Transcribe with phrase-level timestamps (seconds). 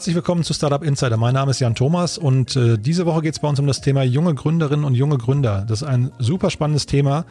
[0.00, 1.18] Herzlich willkommen zu Startup Insider.
[1.18, 3.82] Mein Name ist Jan Thomas und äh, diese Woche geht es bei uns um das
[3.82, 5.66] Thema junge Gründerinnen und junge Gründer.
[5.68, 7.26] Das ist ein super spannendes Thema.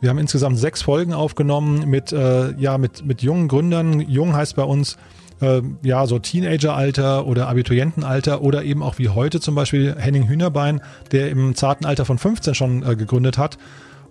[0.00, 4.00] Wir haben insgesamt sechs Folgen aufgenommen mit, äh, ja, mit, mit jungen Gründern.
[4.00, 4.96] Jung heißt bei uns
[5.42, 10.80] äh, ja so Teenageralter oder Abiturientenalter oder eben auch wie heute zum Beispiel Henning Hühnerbein,
[11.12, 13.58] der im zarten Alter von 15 schon äh, gegründet hat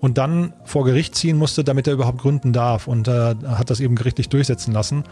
[0.05, 2.87] und dann vor Gericht ziehen musste, damit er überhaupt gründen darf.
[2.87, 5.03] Und äh, hat das eben gerichtlich durchsetzen lassen.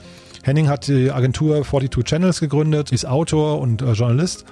[0.43, 4.45] Henning hat die Agentur 42 Channels gegründet, ist Autor und äh, Journalist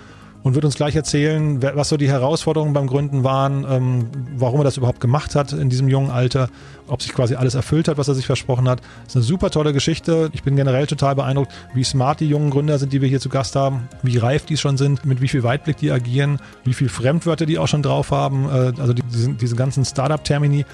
[0.43, 4.63] und wird uns gleich erzählen, was so die Herausforderungen beim Gründen waren, ähm, warum er
[4.63, 6.49] das überhaupt gemacht hat in diesem jungen Alter,
[6.87, 8.79] ob sich quasi alles erfüllt hat, was er sich versprochen hat.
[9.03, 10.29] Das ist eine super tolle Geschichte.
[10.33, 13.29] Ich bin generell total beeindruckt, wie smart die jungen Gründer sind, die wir hier zu
[13.29, 16.89] Gast haben, wie reif die schon sind, mit wie viel Weitblick die agieren, wie viel
[16.89, 20.65] Fremdwörter die auch schon drauf haben, äh, also die, diese, diese ganzen Startup-Termini.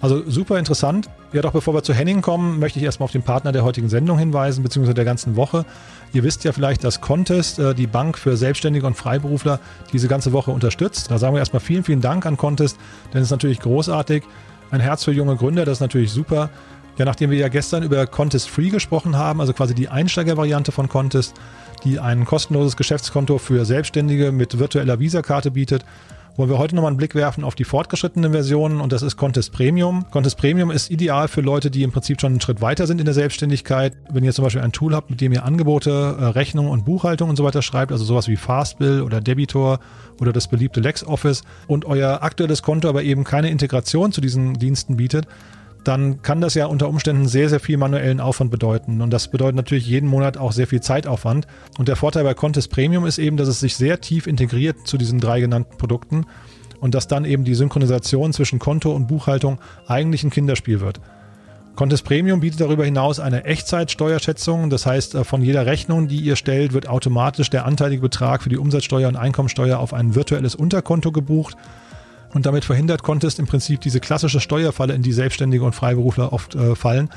[0.00, 1.10] Also super interessant.
[1.32, 3.88] Ja, doch bevor wir zu Henning kommen, möchte ich erstmal auf den Partner der heutigen
[3.88, 5.66] Sendung hinweisen, beziehungsweise der ganzen Woche.
[6.12, 9.60] Ihr wisst ja vielleicht, dass Contest, äh, die Bank für Selbstständige und Freiberufler,
[9.92, 11.10] diese ganze Woche unterstützt.
[11.10, 12.78] Da sagen wir erstmal vielen, vielen Dank an Contest,
[13.12, 14.24] denn es ist natürlich großartig.
[14.70, 16.50] Ein Herz für junge Gründer, das ist natürlich super.
[16.96, 20.88] Ja, nachdem wir ja gestern über Contest Free gesprochen haben, also quasi die Einsteigervariante von
[20.88, 21.34] Contest,
[21.84, 25.84] die ein kostenloses Geschäftskonto für Selbstständige mit virtueller Visakarte bietet,
[26.36, 29.52] wollen wir heute nochmal einen Blick werfen auf die fortgeschrittenen Versionen und das ist Contest
[29.52, 30.06] Premium.
[30.10, 33.04] Contest Premium ist ideal für Leute, die im Prinzip schon einen Schritt weiter sind in
[33.04, 33.96] der Selbstständigkeit.
[34.10, 37.30] Wenn ihr zum Beispiel ein Tool habt, mit dem ihr Angebote, äh, Rechnungen und Buchhaltung
[37.30, 39.80] und so weiter schreibt, also sowas wie Fastbill oder Debitor
[40.20, 44.96] oder das beliebte LexOffice und euer aktuelles Konto aber eben keine Integration zu diesen Diensten
[44.96, 45.26] bietet,
[45.84, 49.00] dann kann das ja unter Umständen sehr, sehr viel manuellen Aufwand bedeuten.
[49.00, 51.46] Und das bedeutet natürlich jeden Monat auch sehr viel Zeitaufwand.
[51.78, 54.98] Und der Vorteil bei Contest Premium ist eben, dass es sich sehr tief integriert zu
[54.98, 56.26] diesen drei genannten Produkten
[56.80, 61.00] und dass dann eben die Synchronisation zwischen Konto und Buchhaltung eigentlich ein Kinderspiel wird.
[61.76, 64.68] Contest Premium bietet darüber hinaus eine Echtzeitsteuerschätzung.
[64.68, 68.50] Das heißt, äh, von jeder Rechnung, die ihr stellt, wird automatisch der anteilige Betrag für
[68.50, 71.56] die Umsatzsteuer und Einkommensteuer auf ein virtuelles Unterkonto gebucht
[72.32, 76.54] und damit verhindert Contest im Prinzip diese klassische Steuerfalle, in die Selbstständige und Freiberufler oft
[76.54, 77.10] äh, fallen.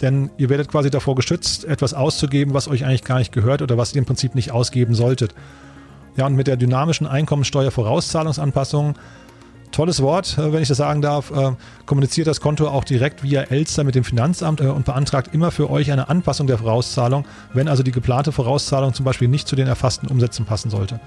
[0.00, 3.78] Denn ihr werdet quasi davor geschützt, etwas auszugeben, was euch eigentlich gar nicht gehört oder
[3.78, 5.34] was ihr im Prinzip nicht ausgeben solltet.
[6.16, 8.94] Ja, und mit der dynamischen Einkommensteuervorauszahlungsanpassung,
[9.72, 11.52] tolles Wort, äh, wenn ich das sagen darf, äh,
[11.86, 15.70] kommuniziert das Konto auch direkt via Elster mit dem Finanzamt äh, und beantragt immer für
[15.70, 19.66] euch eine Anpassung der Vorauszahlung, wenn also die geplante Vorauszahlung zum Beispiel nicht zu den
[19.66, 21.00] erfassten Umsätzen passen sollte.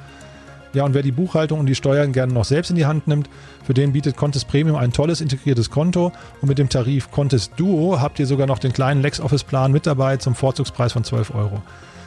[0.78, 3.32] Ja, und wer die Buchhaltung und die Steuern gerne noch selbst in die Hand nimmt,
[3.64, 8.00] für den bietet Contest Premium ein tolles integriertes Konto und mit dem Tarif Contest Duo
[8.00, 11.64] habt ihr sogar noch den kleinen LexOffice-Plan mit dabei zum Vorzugspreis von 12 Euro.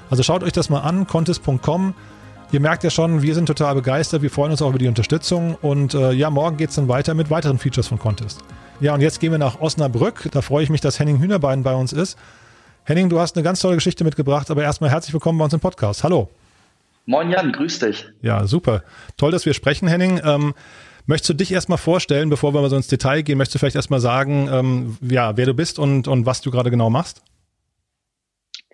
[0.08, 1.94] Also schaut euch das mal an, contest.com.
[2.52, 5.56] Ihr merkt ja schon, wir sind total begeistert, wir freuen uns auch über die Unterstützung
[5.60, 8.38] und äh, ja, morgen geht es dann weiter mit weiteren Features von Contest.
[8.78, 10.28] Ja, und jetzt gehen wir nach Osnabrück.
[10.30, 12.16] Da freue ich mich, dass Henning Hühnerbein bei uns ist.
[12.84, 15.60] Henning, du hast eine ganz tolle Geschichte mitgebracht, aber erstmal herzlich willkommen bei uns im
[15.60, 16.04] Podcast.
[16.04, 16.28] Hallo.
[17.06, 18.08] Moin Jan, grüß dich.
[18.22, 18.82] Ja, super.
[19.16, 20.20] Toll, dass wir sprechen, Henning.
[20.24, 20.54] Ähm,
[21.06, 23.38] möchtest du dich erstmal vorstellen, bevor wir mal so ins Detail gehen?
[23.38, 26.70] Möchtest du vielleicht erstmal sagen, ähm, ja, wer du bist und, und was du gerade
[26.70, 27.22] genau machst?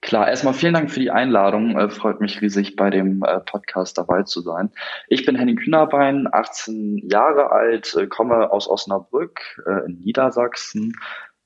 [0.07, 1.77] Klar, erstmal vielen Dank für die Einladung.
[1.77, 4.71] Äh, freut mich riesig, bei dem äh, Podcast dabei zu sein.
[5.09, 10.93] Ich bin Henning Kühnerbein, 18 Jahre alt, äh, komme aus Osnabrück äh, in Niedersachsen,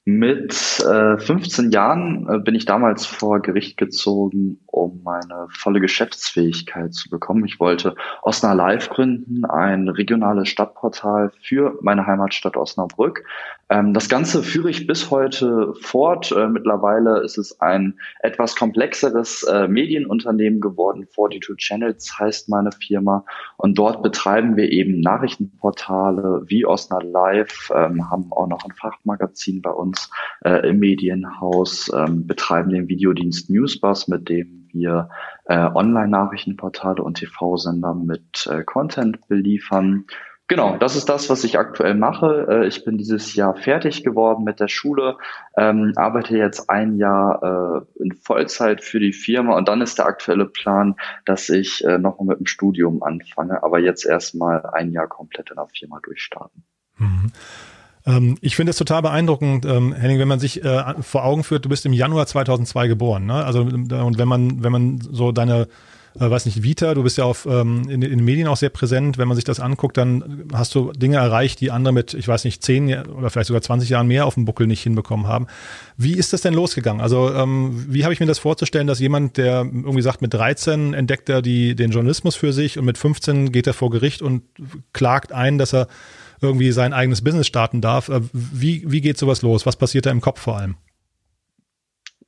[0.05, 6.94] mit äh, 15 Jahren äh, bin ich damals vor Gericht gezogen, um meine volle Geschäftsfähigkeit
[6.94, 7.44] zu bekommen.
[7.44, 13.25] Ich wollte Osnabrück gründen, ein regionales Stadtportal für meine Heimatstadt Osnabrück.
[13.70, 16.32] Ähm, das Ganze führe ich bis heute fort.
[16.32, 21.06] Äh, mittlerweile ist es ein etwas komplexeres äh, Medienunternehmen geworden.
[21.14, 23.25] 42 Channels heißt meine Firma.
[23.56, 29.62] Und dort betreiben wir eben Nachrichtenportale wie Osnabrück Live, ähm, haben auch noch ein Fachmagazin
[29.62, 30.11] bei uns
[30.44, 35.08] äh, im Medienhaus, ähm, betreiben den Videodienst Newsbus, mit dem wir
[35.49, 40.05] Online-Nachrichtenportale und TV-Sender mit Content beliefern.
[40.50, 42.49] Genau, das ist das, was ich aktuell mache.
[42.50, 45.17] Äh, ich bin dieses Jahr fertig geworden mit der Schule,
[45.56, 50.06] ähm, arbeite jetzt ein Jahr äh, in Vollzeit für die Firma und dann ist der
[50.06, 55.06] aktuelle Plan, dass ich äh, nochmal mit dem Studium anfange, aber jetzt erstmal ein Jahr
[55.06, 56.64] komplett in der Firma durchstarten.
[56.99, 57.31] Mhm.
[58.05, 61.64] Ähm, ich finde es total beeindruckend, ähm, Henning, wenn man sich äh, vor Augen führt,
[61.64, 63.44] du bist im Januar 2002 geboren, ne?
[63.44, 65.69] Also und wenn man wenn man so deine
[66.18, 68.70] äh, weiß nicht, Vita, du bist ja auf, ähm, in, in, den Medien auch sehr
[68.70, 69.18] präsent.
[69.18, 72.44] Wenn man sich das anguckt, dann hast du Dinge erreicht, die andere mit, ich weiß
[72.44, 75.46] nicht, zehn oder vielleicht sogar 20 Jahren mehr auf dem Buckel nicht hinbekommen haben.
[75.96, 77.00] Wie ist das denn losgegangen?
[77.00, 80.94] Also ähm, wie habe ich mir das vorzustellen, dass jemand, der irgendwie sagt, mit 13
[80.94, 84.42] entdeckt er die, den Journalismus für sich und mit 15 geht er vor Gericht und
[84.92, 85.86] klagt ein, dass er
[86.40, 88.08] irgendwie sein eigenes Business starten darf.
[88.08, 89.66] Äh, wie, wie geht sowas los?
[89.66, 90.76] Was passiert da im Kopf vor allem?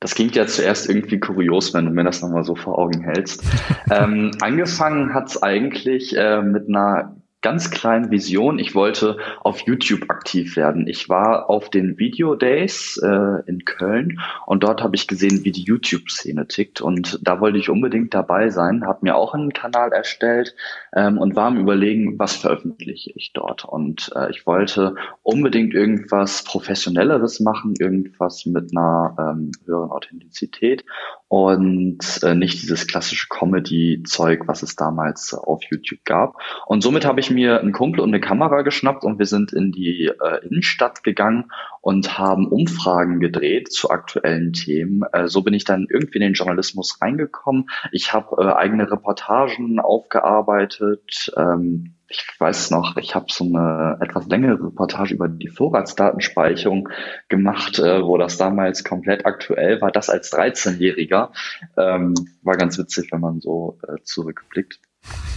[0.03, 3.41] Das klingt ja zuerst irgendwie kurios, wenn du mir das nochmal so vor Augen hältst.
[3.89, 8.57] ähm, angefangen hat's eigentlich äh, mit einer ganz kleinen Vision.
[8.57, 10.87] Ich wollte auf YouTube aktiv werden.
[10.87, 15.51] Ich war auf den Video Days äh, in Köln und dort habe ich gesehen, wie
[15.51, 16.81] die YouTube-Szene tickt.
[16.81, 20.55] Und da wollte ich unbedingt dabei sein, habe mir auch einen Kanal erstellt
[20.95, 23.65] ähm, und war am Überlegen, was veröffentliche ich dort.
[23.65, 30.85] Und äh, ich wollte unbedingt irgendwas Professionelleres machen, irgendwas mit einer ähm, höheren Authentizität
[31.33, 36.35] und äh, nicht dieses klassische Comedy-Zeug, was es damals auf YouTube gab.
[36.67, 39.71] Und somit habe ich mir einen Kumpel und eine Kamera geschnappt und wir sind in
[39.71, 41.45] die äh, Innenstadt gegangen
[41.81, 45.01] und haben Umfragen gedreht zu aktuellen Themen.
[45.11, 47.65] Äh, so bin ich dann irgendwie in den Journalismus reingekommen.
[47.91, 51.33] Ich habe äh, eigene Reportagen aufgearbeitet.
[51.35, 56.89] Ähm, ich weiß noch, ich habe so eine etwas längere Reportage über die Vorratsdatenspeicherung
[57.27, 59.91] gemacht, äh, wo das damals komplett aktuell war.
[59.91, 61.31] Das als 13-Jähriger
[61.77, 62.13] ähm,
[62.43, 64.79] war ganz witzig, wenn man so äh, zurückblickt.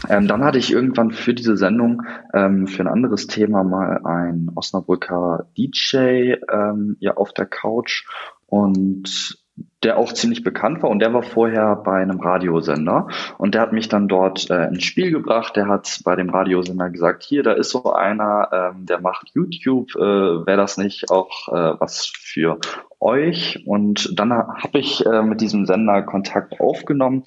[0.08, 2.02] Ähm, dann hatte ich irgendwann für diese Sendung
[2.32, 8.04] ähm, für ein anderes Thema mal ein Osnabrücker DJ ähm, ja auf der Couch
[8.46, 9.38] und
[9.82, 13.08] der auch ziemlich bekannt war und der war vorher bei einem Radiosender
[13.38, 15.54] und der hat mich dann dort äh, ins Spiel gebracht.
[15.56, 19.94] Der hat bei dem Radiosender gesagt, hier, da ist so einer, ähm, der macht YouTube,
[19.94, 22.58] äh, wäre das nicht auch äh, was für
[23.00, 23.62] euch?
[23.66, 27.22] Und dann habe ich äh, mit diesem Sender Kontakt aufgenommen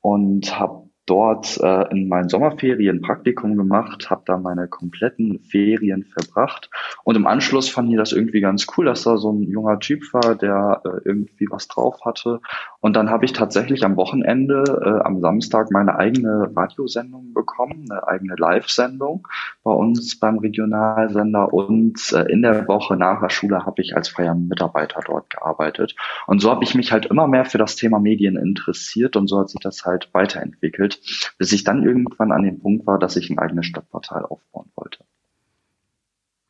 [0.00, 6.70] und habe dort äh, in meinen Sommerferien Praktikum gemacht, habe da meine kompletten Ferien verbracht.
[7.02, 10.02] Und im Anschluss fand ich das irgendwie ganz cool, dass da so ein junger Typ
[10.12, 12.40] war, der äh, irgendwie was drauf hatte.
[12.80, 18.06] Und dann habe ich tatsächlich am Wochenende, äh, am Samstag meine eigene Radiosendung bekommen, eine
[18.06, 19.26] eigene Live-Sendung
[19.64, 21.52] bei uns beim Regionalsender.
[21.52, 25.96] Und äh, in der Woche nach der Schule habe ich als freier Mitarbeiter dort gearbeitet.
[26.28, 29.16] Und so habe ich mich halt immer mehr für das Thema Medien interessiert.
[29.16, 32.86] Und so hat sich das halt weiterentwickelt entwickelt, bis ich dann irgendwann an dem Punkt
[32.86, 35.04] war, dass ich ein eigenes Stadtportal aufbauen wollte.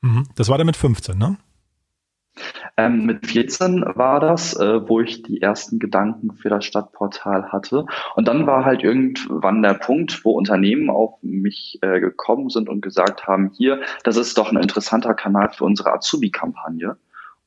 [0.00, 0.28] Mhm.
[0.34, 1.36] Das war dann mit 15, ne?
[2.78, 7.84] Ähm, mit 14 war das, äh, wo ich die ersten Gedanken für das Stadtportal hatte.
[8.14, 12.80] Und dann war halt irgendwann der Punkt, wo Unternehmen auf mich äh, gekommen sind und
[12.80, 16.96] gesagt haben, hier, das ist doch ein interessanter Kanal für unsere Azubi-Kampagne.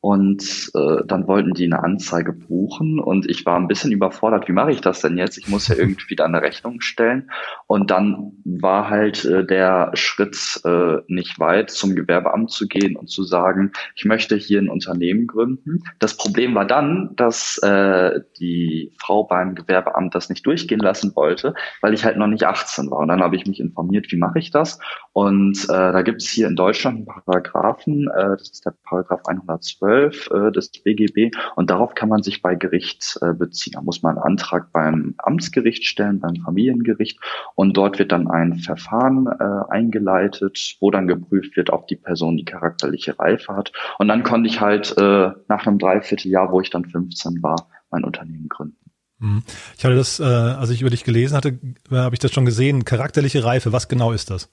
[0.06, 4.52] Und äh, dann wollten die eine Anzeige buchen und ich war ein bisschen überfordert, wie
[4.52, 5.40] mache ich das denn jetzt?
[5.40, 7.32] Ich muss ja irgendwie da eine Rechnung stellen.
[7.66, 13.10] Und dann war halt äh, der Schritt äh, nicht weit, zum Gewerbeamt zu gehen und
[13.10, 15.82] zu sagen, ich möchte hier ein Unternehmen gründen.
[15.98, 21.56] Das Problem war dann, dass äh, die Frau beim Gewerbeamt das nicht durchgehen lassen wollte,
[21.82, 23.00] weil ich halt noch nicht 18 war.
[23.00, 24.78] Und dann habe ich mich informiert, wie mache ich das?
[25.14, 29.22] Und äh, da gibt es hier in Deutschland einen Paragraphen, äh, das ist der Paragraph
[29.26, 33.74] 112 12 äh, des BGB und darauf kann man sich bei Gericht äh, beziehen.
[33.74, 37.20] Da muss man einen Antrag beim Amtsgericht stellen, beim Familiengericht
[37.56, 42.38] und dort wird dann ein Verfahren äh, eingeleitet, wo dann geprüft wird, ob die Person
[42.38, 43.72] die charakterliche Reife hat.
[44.00, 48.04] Und dann konnte ich halt äh, nach einem Dreivierteljahr, wo ich dann 15 war, mein
[48.04, 48.78] Unternehmen gründen.
[49.20, 49.44] Mhm.
[49.78, 51.60] Ich hatte das, äh, als ich über dich gelesen hatte,
[51.90, 52.84] äh, habe ich das schon gesehen.
[52.84, 54.50] Charakterliche Reife, was genau ist das?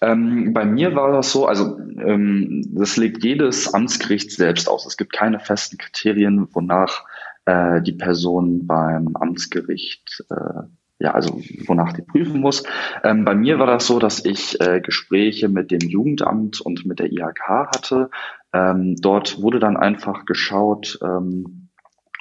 [0.00, 4.86] Ähm, bei mir war das so, also ähm, das legt jedes Amtsgericht selbst aus.
[4.86, 7.04] Es gibt keine festen Kriterien, wonach
[7.44, 10.62] äh, die Person beim Amtsgericht äh,
[11.00, 12.62] ja, also wonach die prüfen muss.
[13.02, 16.98] Ähm, bei mir war das so, dass ich äh, Gespräche mit dem Jugendamt und mit
[16.98, 18.10] der IHK hatte.
[18.52, 21.70] Ähm, dort wurde dann einfach geschaut, ähm,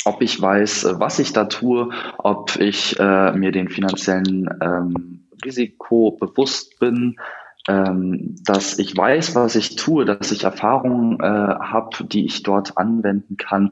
[0.06, 5.19] ob ich weiß, äh, was ich da tue, ob ich äh, mir den finanziellen ähm,
[5.44, 7.18] Risiko bewusst bin,
[7.68, 12.78] ähm, dass ich weiß, was ich tue, dass ich Erfahrungen äh, habe, die ich dort
[12.78, 13.72] anwenden kann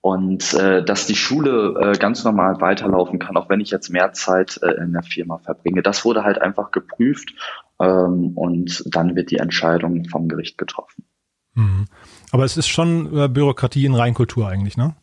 [0.00, 4.12] und äh, dass die Schule äh, ganz normal weiterlaufen kann, auch wenn ich jetzt mehr
[4.12, 5.82] Zeit äh, in der Firma verbringe.
[5.82, 7.34] Das wurde halt einfach geprüft
[7.80, 11.04] ähm, und dann wird die Entscheidung vom Gericht getroffen.
[11.54, 11.86] Mhm.
[12.30, 14.94] Aber es ist schon äh, Bürokratie in Reinkultur eigentlich, ne?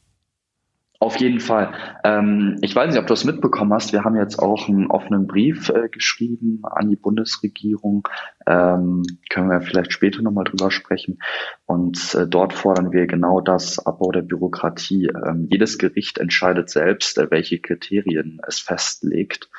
[1.04, 1.74] Auf jeden Fall.
[2.06, 3.92] Ähm, ich weiß nicht, ob du es mitbekommen hast.
[3.92, 8.08] Wir haben jetzt auch einen offenen Brief äh, geschrieben an die Bundesregierung.
[8.48, 11.20] Ähm, können wir vielleicht später nochmal drüber sprechen.
[11.66, 15.08] Und äh, dort fordern wir genau das, Abbau der Bürokratie.
[15.08, 19.50] Ähm, jedes Gericht entscheidet selbst, äh, welche Kriterien es festlegt.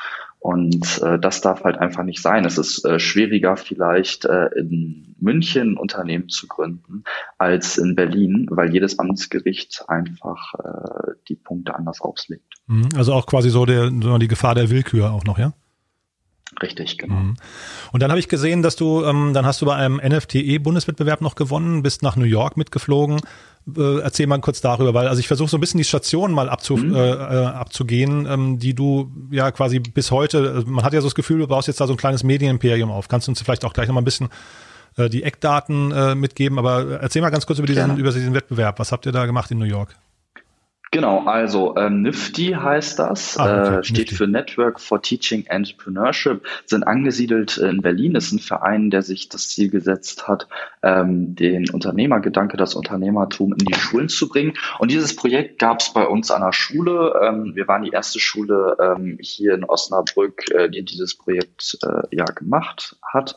[0.45, 2.45] Und äh, das darf halt einfach nicht sein.
[2.45, 7.05] Es ist äh, schwieriger vielleicht äh, in München Unternehmen zu gründen
[7.39, 12.57] als in Berlin, weil jedes Amtsgericht einfach äh, die Punkte anders auslegt.
[12.67, 12.91] Mhm.
[12.95, 15.55] Also auch quasi so der, die Gefahr der Willkür auch noch, ja?
[16.63, 17.15] Richtig, genau.
[17.15, 17.37] Mhm.
[17.93, 21.35] Und dann habe ich gesehen, dass du, ähm, dann hast du bei einem NFTE-Bundeswettbewerb noch
[21.35, 23.21] gewonnen, bist nach New York mitgeflogen.
[23.77, 26.49] Äh, erzähl mal kurz darüber, weil also ich versuche so ein bisschen die Stationen mal
[26.49, 26.95] abzu, mhm.
[26.95, 31.07] äh, äh, abzugehen, ähm, die du ja quasi bis heute, also man hat ja so
[31.07, 33.09] das Gefühl, du baust jetzt da so ein kleines Medienimperium auf.
[33.09, 34.29] Kannst du uns vielleicht auch gleich noch mal ein bisschen
[34.97, 38.79] äh, die Eckdaten äh, mitgeben, aber erzähl mal ganz kurz über diesen, über diesen Wettbewerb.
[38.79, 39.97] Was habt ihr da gemacht in New York?
[40.95, 44.15] Genau, also ähm, NIFTY heißt das, ah, äh, steht Nifty.
[44.15, 49.49] für Network for Teaching Entrepreneurship, sind angesiedelt in Berlin, ist ein Verein, der sich das
[49.49, 50.47] Ziel gesetzt hat,
[50.85, 54.55] ähm, den Unternehmergedanke, das Unternehmertum in die Schulen zu bringen.
[54.79, 57.21] Und dieses Projekt gab es bei uns an der Schule.
[57.23, 62.03] Ähm, wir waren die erste Schule ähm, hier in Osnabrück, äh, die dieses Projekt äh,
[62.15, 63.37] ja gemacht hat.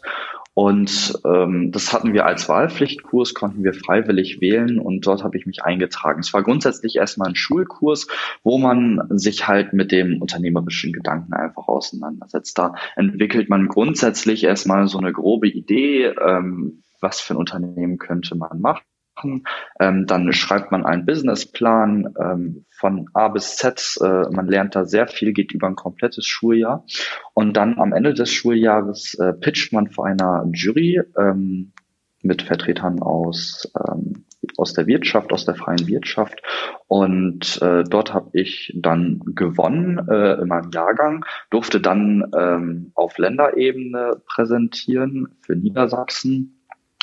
[0.58, 5.46] Und ähm, das hatten wir als Wahlpflichtkurs, konnten wir freiwillig wählen und dort habe ich
[5.46, 6.20] mich eingetragen.
[6.22, 8.08] Es war grundsätzlich erstmal ein Schulkurs,
[8.42, 12.58] wo man sich halt mit dem unternehmerischen Gedanken einfach auseinandersetzt.
[12.58, 18.34] Da entwickelt man grundsätzlich erstmal so eine grobe Idee, ähm, was für ein Unternehmen könnte
[18.34, 18.82] man machen.
[19.80, 23.98] Ähm, dann schreibt man einen Businessplan ähm, von A bis Z.
[24.02, 26.86] Äh, man lernt da sehr viel, geht über ein komplettes Schuljahr.
[27.34, 31.74] Und dann am Ende des Schuljahres äh, pitcht man vor einer Jury ähm,
[32.22, 34.26] mit Vertretern aus ähm,
[34.58, 36.42] aus der Wirtschaft, aus der freien Wirtschaft.
[36.88, 43.18] Und äh, dort habe ich dann gewonnen äh, in meinem Jahrgang, durfte dann ähm, auf
[43.18, 46.57] Länderebene präsentieren für Niedersachsen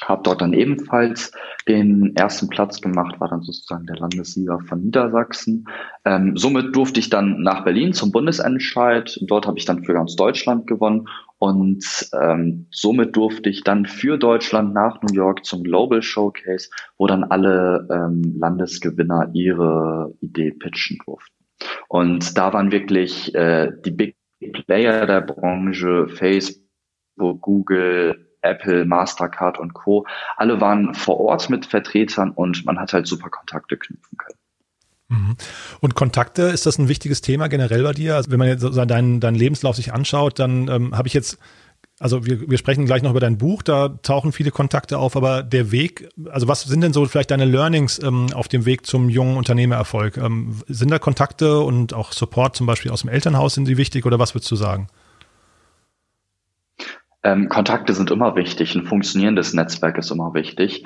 [0.08, 1.32] habe dort dann ebenfalls
[1.68, 5.66] den ersten Platz gemacht, war dann sozusagen der Landessieger von Niedersachsen.
[6.04, 9.18] Ähm, somit durfte ich dann nach Berlin zum Bundesentscheid.
[9.22, 11.08] Dort habe ich dann für ganz Deutschland gewonnen
[11.38, 11.84] und
[12.20, 17.24] ähm, somit durfte ich dann für Deutschland nach New York zum Global Showcase, wo dann
[17.24, 21.34] alle ähm, Landesgewinner ihre Idee pitchen durften.
[21.88, 24.16] Und da waren wirklich äh, die Big
[24.66, 30.06] Player der Branche, Facebook, Google, Apple, Mastercard und Co.
[30.36, 34.38] Alle waren vor Ort mit Vertretern und man hat halt super Kontakte knüpfen können.
[35.08, 35.36] Mhm.
[35.80, 38.16] Und Kontakte, ist das ein wichtiges Thema generell bei dir?
[38.16, 41.38] Also wenn man jetzt deinen, deinen Lebenslauf sich anschaut, dann ähm, habe ich jetzt,
[41.98, 45.42] also wir, wir sprechen gleich noch über dein Buch, da tauchen viele Kontakte auf, aber
[45.42, 49.08] der Weg, also was sind denn so vielleicht deine Learnings ähm, auf dem Weg zum
[49.08, 50.16] jungen Unternehmererfolg?
[50.16, 54.06] Ähm, sind da Kontakte und auch Support zum Beispiel aus dem Elternhaus, sind die wichtig
[54.06, 54.88] oder was würdest du sagen?
[57.24, 60.84] Ähm, Kontakte sind immer wichtig, ein funktionierendes Netzwerk ist immer wichtig.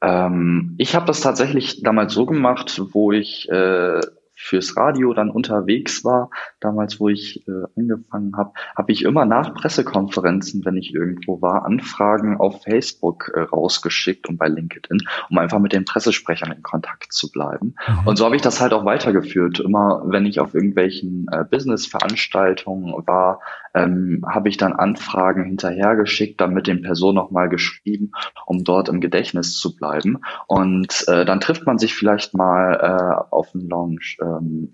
[0.00, 4.00] Ähm, ich habe das tatsächlich damals so gemacht, wo ich äh,
[4.40, 6.30] fürs Radio dann unterwegs war,
[6.60, 11.66] damals wo ich äh, angefangen habe, habe ich immer nach Pressekonferenzen, wenn ich irgendwo war,
[11.66, 17.12] Anfragen auf Facebook äh, rausgeschickt und bei LinkedIn, um einfach mit den Pressesprechern in Kontakt
[17.12, 17.74] zu bleiben.
[17.86, 18.06] Mhm.
[18.06, 19.60] Und so habe ich das halt auch weitergeführt.
[19.60, 23.40] Immer wenn ich auf irgendwelchen äh, Business-Veranstaltungen war,
[23.74, 28.12] ähm, habe ich dann Anfragen hinterhergeschickt, dann mit den Personen nochmal geschrieben,
[28.46, 30.18] um dort im Gedächtnis zu bleiben.
[30.46, 34.16] Und äh, dann trifft man sich vielleicht mal äh, auf dem Lounge.
[34.38, 34.70] Ähm,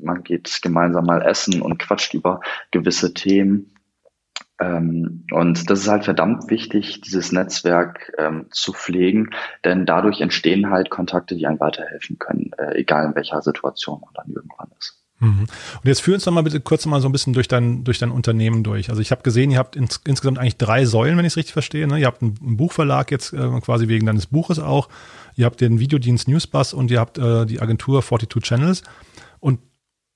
[0.00, 2.40] man geht gemeinsam mal essen und quatscht über
[2.70, 3.74] gewisse Themen.
[4.60, 9.30] Ähm, und das ist halt verdammt wichtig, dieses Netzwerk ähm, zu pflegen,
[9.64, 14.14] denn dadurch entstehen halt Kontakte, die einem weiterhelfen können, äh, egal in welcher Situation man
[14.14, 15.07] dann irgendwann ist.
[15.20, 15.40] Mhm.
[15.40, 17.98] Und jetzt führ uns doch mal bitte kurz mal so ein bisschen durch dein, durch
[17.98, 18.90] dein Unternehmen durch.
[18.90, 21.52] Also ich habe gesehen, ihr habt ins, insgesamt eigentlich drei Säulen, wenn ich es richtig
[21.52, 21.86] verstehe.
[21.86, 21.98] Ne?
[21.98, 24.88] Ihr habt einen, einen Buchverlag jetzt äh, quasi wegen deines Buches auch.
[25.34, 28.82] Ihr habt den Videodienst Newsbus und ihr habt äh, die Agentur 42 Channels.
[29.40, 29.60] Und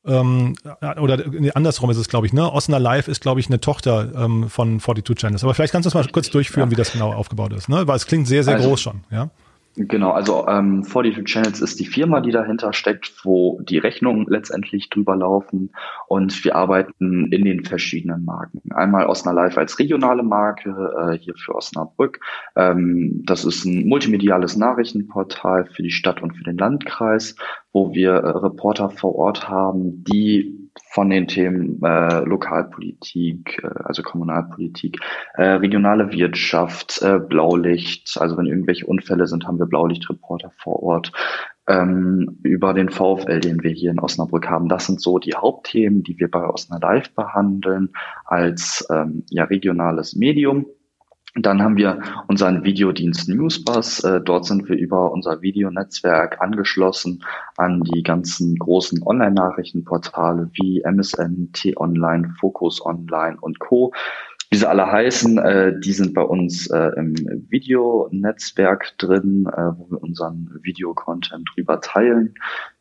[0.05, 0.57] ähm,
[1.01, 2.53] oder nee, andersrum ist es, glaube ich, ne?
[2.53, 5.45] Osner Live ist, glaube ich, eine Tochter ähm, von 42 Channels.
[5.45, 6.71] Aber vielleicht kannst du uns mal kurz durchführen, ja.
[6.73, 7.87] wie das genau aufgebaut ist, ne?
[7.87, 9.31] Weil es klingt sehr, sehr also, groß schon, ja.
[9.75, 14.91] Genau, also ähm, 42 Channels ist die Firma, die dahinter steckt, wo die Rechnungen letztendlich
[14.91, 15.71] drüber laufen
[16.09, 18.61] und wir arbeiten in den verschiedenen Marken.
[18.73, 22.21] Einmal Osnabrück als regionale Marke, äh, hier für Osnabrück.
[22.55, 27.35] Ähm, das ist ein multimediales Nachrichtenportal für die Stadt und für den Landkreis,
[27.73, 34.03] wo wir äh, Reporter vor Ort haben, die von den Themen äh, Lokalpolitik, äh, also
[34.03, 34.99] Kommunalpolitik,
[35.35, 41.13] äh, regionale Wirtschaft, äh, Blaulicht, also wenn irgendwelche Unfälle sind, haben wir Blaulichtreporter vor Ort,
[41.69, 44.69] ähm, über den VfL, den wir hier in Osnabrück haben.
[44.69, 47.91] Das sind so die Hauptthemen, die wir bei Osnabrück Live behandeln
[48.25, 50.67] als ähm, ja, regionales Medium.
[51.35, 54.05] Dann haben wir unseren Videodienst Newsbus.
[54.05, 57.25] Äh, dort sind wir über unser Videonetzwerk angeschlossen
[57.57, 63.95] an die ganzen großen Online-Nachrichtenportale wie MSN, T-Online, Focus Online und Co.
[64.51, 67.15] Wie sie alle heißen, äh, die sind bei uns äh, im
[67.49, 72.35] Videonetzwerk drin, wo wir unseren Videocontent drüber teilen.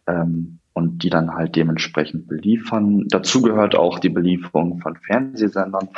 [0.07, 3.05] Ähm, und die dann halt dementsprechend beliefern.
[3.09, 5.89] Dazu gehört auch die Belieferung von Fernsehsendern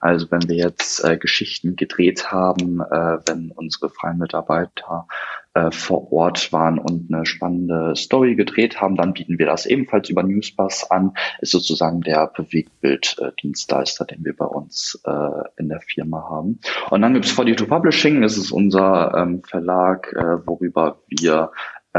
[0.00, 5.06] Also wenn wir jetzt äh, Geschichten gedreht haben, äh, wenn unsere freien Mitarbeiter
[5.54, 10.08] äh, vor Ort waren und eine spannende Story gedreht haben, dann bieten wir das ebenfalls
[10.08, 11.14] über Newsbus an.
[11.40, 15.10] Ist sozusagen der Bewegtbild-Dienstleister, den wir bei uns äh,
[15.56, 16.60] in der Firma haben.
[16.90, 21.50] Und dann gibt's 42 Publishing, das ist unser ähm, Verlag, äh, worüber wir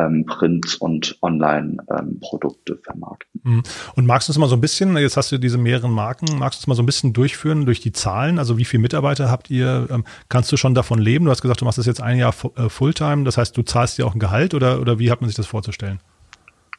[0.06, 3.41] ähm, Print- und Online-Produkte ähm, vermarkten.
[3.44, 3.63] Mhm.
[3.96, 6.60] Und magst du es mal so ein bisschen, jetzt hast du diese mehreren Marken, magst
[6.60, 8.39] du es mal so ein bisschen durchführen durch die Zahlen?
[8.39, 9.88] Also wie viele Mitarbeiter habt ihr?
[9.89, 11.25] Ähm, kannst du schon davon leben?
[11.25, 13.98] Du hast gesagt, du machst das jetzt ein Jahr äh, Fulltime, das heißt, du zahlst
[13.98, 16.00] dir auch ein Gehalt oder, oder wie hat man sich das vorzustellen?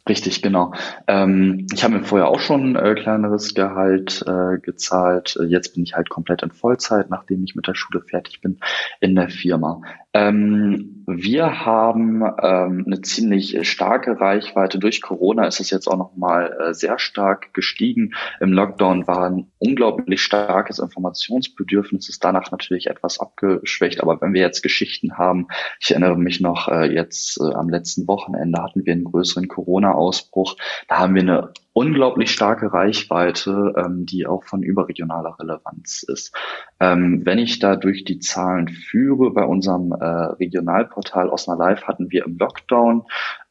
[0.08, 0.72] Richtig, genau.
[1.06, 5.38] Ähm, ich habe mir vorher auch schon äh, kleineres Gehalt äh, gezahlt.
[5.46, 8.58] Jetzt bin ich halt komplett in Vollzeit, nachdem ich mit der Schule fertig bin,
[9.00, 9.82] in der Firma.
[10.12, 14.78] Ähm, wir haben ähm, eine ziemlich starke Reichweite.
[14.78, 18.14] Durch Corona ist es jetzt auch nochmal äh, sehr stark gestiegen.
[18.40, 24.02] Im Lockdown war ein unglaublich starkes Informationsbedürfnis, ist danach natürlich etwas abgeschwächt.
[24.02, 25.48] Aber wenn wir jetzt Geschichten haben,
[25.80, 30.56] ich erinnere mich noch, äh, jetzt äh, am letzten Wochenende hatten wir einen größeren Corona-Ausbruch.
[30.88, 36.34] Da haben wir eine unglaublich starke Reichweite, ähm, die auch von überregionaler Relevanz ist.
[36.78, 42.10] Ähm, wenn ich da durch die Zahlen führe, bei unserem äh, Regionalportal Osna Live hatten
[42.10, 43.04] wir im Lockdown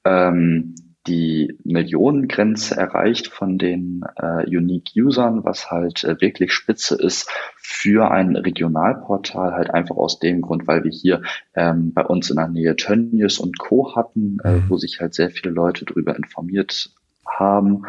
[0.03, 0.75] ähm,
[1.07, 8.11] die Millionengrenze erreicht von den äh, Unique Usern, was halt äh, wirklich spitze ist für
[8.11, 11.21] ein Regionalportal, halt einfach aus dem Grund, weil wir hier
[11.55, 13.95] ähm, bei uns in der Nähe Tönnies und Co.
[13.95, 14.69] hatten, äh, mhm.
[14.69, 16.91] wo sich halt sehr viele Leute darüber informiert
[17.25, 17.83] haben.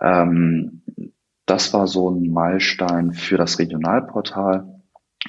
[0.00, 0.82] Ähm,
[1.46, 4.73] das war so ein Meilenstein für das Regionalportal.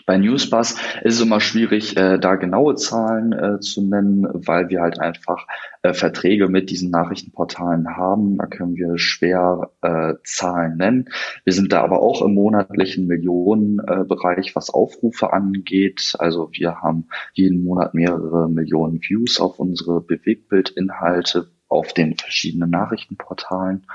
[0.06, 4.82] Bei Newsbus ist es immer schwierig, äh, da genaue Zahlen äh, zu nennen, weil wir
[4.82, 5.48] halt einfach
[5.82, 8.38] äh, Verträge mit diesen Nachrichtenportalen haben.
[8.38, 11.10] Da können wir schwer äh, Zahlen nennen.
[11.44, 16.14] Wir sind da aber auch im monatlichen Millionenbereich, was Aufrufe angeht.
[16.20, 23.88] Also wir haben jeden Monat mehrere Millionen Views auf unsere Bewegbildinhalte, auf den verschiedenen Nachrichtenportalen.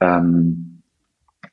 [0.00, 0.82] Ähm,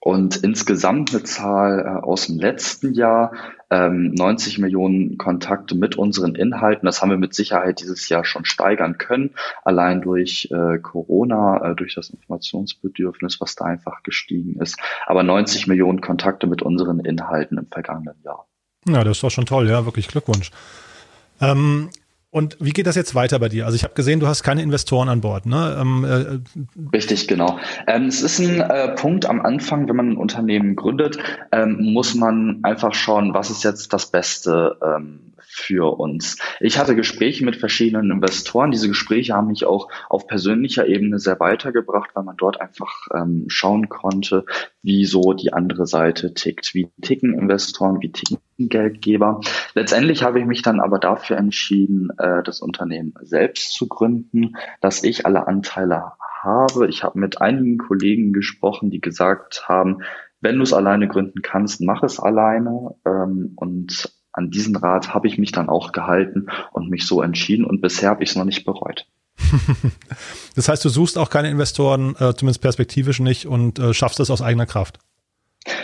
[0.06, 3.34] und insgesamt eine Zahl äh, aus dem letzten Jahr,
[3.69, 6.86] ähm, 90 Millionen Kontakte mit unseren Inhalten.
[6.86, 9.32] Das haben wir mit Sicherheit dieses Jahr schon steigern können,
[9.63, 14.80] allein durch äh, Corona, äh, durch das Informationsbedürfnis, was da einfach gestiegen ist.
[15.06, 18.47] Aber 90 Millionen Kontakte mit unseren Inhalten im vergangenen Jahr.
[18.88, 20.51] Ja, das doch schon toll, ja, wirklich Glückwunsch.
[21.41, 21.89] Ähm,
[22.36, 23.65] und wie geht das jetzt weiter bei dir?
[23.65, 25.78] Also ich habe gesehen, du hast keine Investoren an Bord, ne?
[25.80, 27.60] Ähm, äh, Richtig, genau.
[27.88, 31.17] Ähm, es ist ein äh, Punkt am Anfang, wenn man ein Unternehmen gründet,
[31.54, 35.21] ähm, muss man einfach schauen, was ist jetzt das Beste ähm,
[35.56, 36.38] für uns.
[36.60, 38.72] Ich hatte Gespräche mit verschiedenen Investoren.
[38.72, 43.46] Diese Gespräche haben mich auch auf persönlicher Ebene sehr weitergebracht, weil man dort einfach ähm,
[43.48, 44.46] schauen konnte,
[44.82, 46.74] wie so die andere Seite tickt.
[46.74, 49.41] Wie ticken Investoren, wie ticken Geldgeber.
[49.74, 55.04] Letztendlich habe ich mich dann aber dafür entschieden, äh, das Unternehmen selbst zu gründen, dass
[55.04, 56.88] ich alle Anteile habe.
[56.88, 60.00] Ich habe mit einigen Kollegen gesprochen, die gesagt haben,
[60.41, 62.96] wenn du es alleine gründen kannst, mach es alleine.
[63.06, 67.65] Ähm, und an diesen Rat habe ich mich dann auch gehalten und mich so entschieden
[67.65, 69.08] und bisher habe ich es noch nicht bereut.
[70.56, 74.30] das heißt, du suchst auch keine Investoren, äh, zumindest perspektivisch nicht, und äh, schaffst es
[74.30, 75.00] aus eigener Kraft.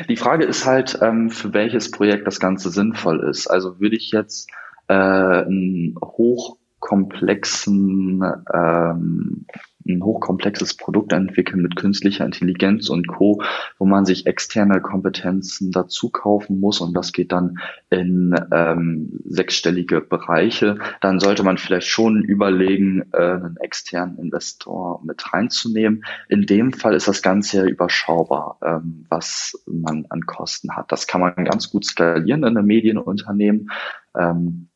[0.10, 3.48] Die Frage ist halt, ähm, für welches Projekt das Ganze sinnvoll ist.
[3.48, 4.50] Also würde ich jetzt
[4.88, 9.46] äh, einen hochkomplexen ähm,
[9.88, 13.42] ein hochkomplexes Produkt entwickeln mit künstlicher Intelligenz und Co.,
[13.78, 20.02] wo man sich externe Kompetenzen dazu kaufen muss und das geht dann in ähm, sechsstellige
[20.02, 26.04] Bereiche, dann sollte man vielleicht schon überlegen, äh, einen externen Investor mit reinzunehmen.
[26.30, 30.92] In dem Fall ist das Ganze ja überschaubar, ähm, was man an Kosten hat.
[30.92, 33.72] Das kann man ganz gut skalieren in einem Medienunternehmen.
[34.18, 34.68] Ähm,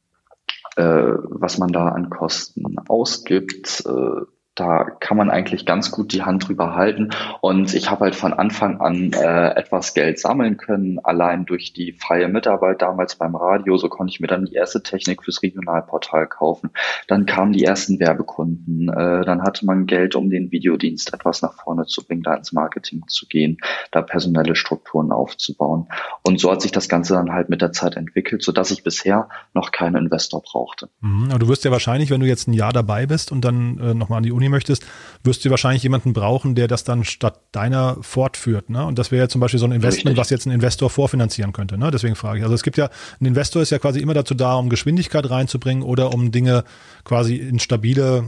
[0.75, 6.23] äh, was man da an Kosten ausgibt, äh, da kann man eigentlich ganz gut die
[6.23, 7.09] Hand drüber halten.
[7.41, 11.91] Und ich habe halt von Anfang an äh, etwas Geld sammeln können, allein durch die
[11.91, 13.75] freie Mitarbeit damals beim Radio.
[13.77, 16.71] So konnte ich mir dann die erste Technik fürs Regionalportal kaufen.
[17.07, 18.87] Dann kamen die ersten Werbekunden.
[18.87, 22.53] Äh, dann hatte man Geld, um den Videodienst etwas nach vorne zu bringen, da ins
[22.53, 23.57] Marketing zu gehen,
[23.91, 25.89] da personelle Strukturen aufzubauen.
[26.23, 28.83] Und so hat sich das Ganze dann halt mit der Zeit entwickelt, so dass ich
[28.83, 30.87] bisher noch keinen Investor brauchte.
[31.01, 33.79] Mhm, aber du wirst ja wahrscheinlich, wenn du jetzt ein Jahr dabei bist und dann
[33.79, 34.85] äh, nochmal an die Uni Uni möchtest,
[35.23, 38.69] wirst du wahrscheinlich jemanden brauchen, der das dann statt deiner fortführt.
[38.69, 38.85] Ne?
[38.85, 41.77] Und das wäre ja zum Beispiel so ein Investment, was jetzt ein Investor vorfinanzieren könnte.
[41.77, 41.91] Ne?
[41.91, 42.43] Deswegen frage ich.
[42.43, 45.83] Also es gibt ja, ein Investor ist ja quasi immer dazu da, um Geschwindigkeit reinzubringen
[45.83, 46.63] oder um Dinge
[47.03, 48.23] quasi in stabile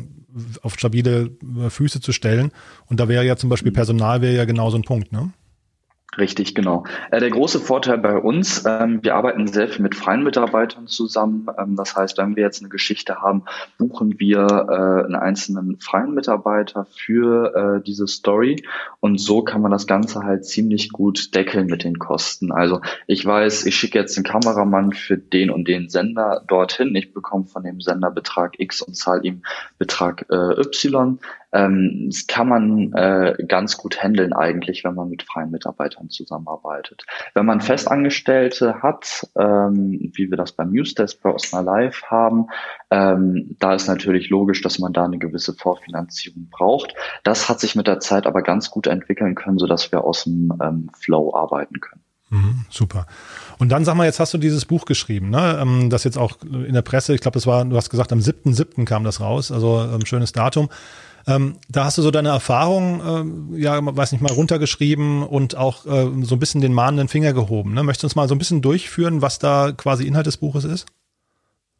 [0.62, 1.32] auf stabile
[1.66, 2.52] äh, Füße zu stellen.
[2.88, 3.76] Und da wäre ja zum Beispiel mhm.
[3.76, 5.32] Personal wäre ja genau so ein Punkt, ne?
[6.18, 6.84] Richtig, genau.
[7.12, 11.48] Äh, der große Vorteil bei uns, ähm, wir arbeiten sehr viel mit freien Mitarbeitern zusammen.
[11.60, 13.44] Ähm, das heißt, wenn wir jetzt eine Geschichte haben,
[13.78, 18.64] buchen wir äh, einen einzelnen freien Mitarbeiter für äh, diese Story
[19.00, 22.52] und so kann man das Ganze halt ziemlich gut deckeln mit den Kosten.
[22.52, 26.96] Also ich weiß, ich schicke jetzt einen Kameramann für den und den Sender dorthin.
[26.96, 29.44] Ich bekomme von dem Sender Betrag X und zahle ihm
[29.78, 31.20] Betrag Y.
[31.54, 37.06] Ähm, das kann man äh, ganz gut handeln eigentlich, wenn man mit freien Mitarbeitern zusammenarbeitet.
[37.34, 42.48] Wenn man Festangestellte hat, ähm, wie wir das beim Newsdesk bei Osna Live haben,
[42.92, 46.94] ähm, da ist natürlich logisch, dass man da eine gewisse Vorfinanzierung braucht.
[47.24, 50.52] Das hat sich mit der Zeit aber ganz gut entwickeln können, sodass wir aus dem
[50.62, 52.04] ähm, Flow arbeiten können.
[52.30, 53.06] Mhm, super.
[53.58, 55.60] Und dann sag mal, jetzt hast du dieses Buch geschrieben, ne?
[55.62, 58.20] Ähm, das jetzt auch in der Presse, ich glaube, das war, du hast gesagt, am
[58.20, 58.84] 7.7.
[58.84, 60.70] kam das raus, also ähm, schönes Datum.
[61.28, 65.86] Ähm, da hast du so deine Erfahrung, äh, ja, weiß nicht mal, runtergeschrieben und auch
[65.86, 67.74] äh, so ein bisschen den mahnenden Finger gehoben.
[67.74, 67.84] Ne?
[67.84, 70.86] Möchtest du uns mal so ein bisschen durchführen, was da quasi Inhalt des Buches ist?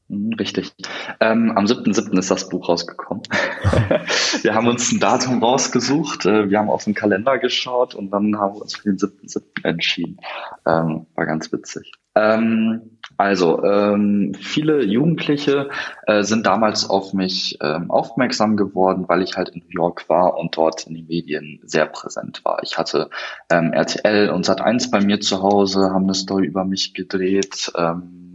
[0.10, 0.74] Mhm, richtig.
[1.20, 2.18] Ähm, am 7.7.
[2.18, 3.24] ist das Buch rausgekommen.
[4.42, 8.38] wir haben uns ein Datum rausgesucht, äh, wir haben auf den Kalender geschaut und dann
[8.38, 9.66] haben wir uns für den 7.7.
[9.66, 10.18] entschieden.
[10.66, 11.92] Ähm, war ganz witzig.
[12.16, 15.70] Ähm, also, ähm, viele Jugendliche
[16.06, 20.38] äh, sind damals auf mich ähm, aufmerksam geworden, weil ich halt in New York war
[20.38, 22.60] und dort in den Medien sehr präsent war.
[22.64, 23.10] Ich hatte
[23.52, 27.72] ähm, RTL und Sat1 bei mir zu Hause, haben eine Story über mich gedreht.
[27.76, 28.27] Ähm,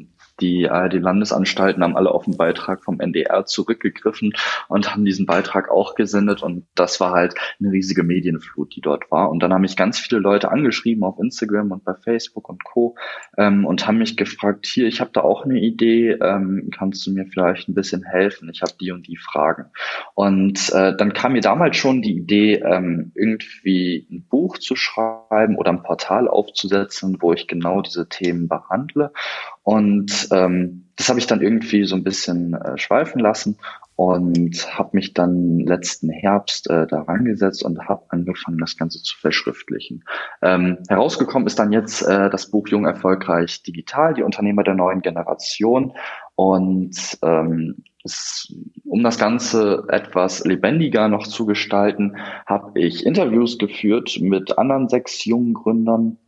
[0.43, 4.33] die ARD-Landesanstalten haben alle auf den Beitrag vom NDR zurückgegriffen
[4.69, 9.11] und haben diesen Beitrag auch gesendet und das war halt eine riesige Medienflut, die dort
[9.11, 9.31] war.
[9.31, 12.97] Und dann haben mich ganz viele Leute angeschrieben auf Instagram und bei Facebook und Co.
[13.39, 17.13] Ähm, und haben mich gefragt, hier, ich habe da auch eine Idee, ähm, kannst du
[17.13, 18.51] mir vielleicht ein bisschen helfen?
[18.53, 19.67] Ich habe die und die Fragen.
[20.15, 25.57] Und äh, dann kam mir damals schon die Idee, ähm, irgendwie ein Buch zu schreiben
[25.57, 29.13] oder ein Portal aufzusetzen, wo ich genau diese Themen behandle.
[29.63, 33.59] Und ähm, das habe ich dann irgendwie so ein bisschen äh, schweifen lassen
[33.97, 39.17] und habe mich dann letzten Herbst äh, da rangesetzt und habe angefangen, das Ganze zu
[39.19, 40.05] verschriftlichen.
[40.43, 45.03] Ähm, herausgekommen ist dann jetzt äh, das Buch Jung Erfolgreich Digital, die Unternehmer der neuen
[45.03, 45.93] Generation.
[46.35, 48.53] Und ähm, es,
[48.85, 55.25] um das Ganze etwas lebendiger noch zu gestalten, habe ich Interviews geführt mit anderen sechs
[55.25, 56.19] jungen Gründern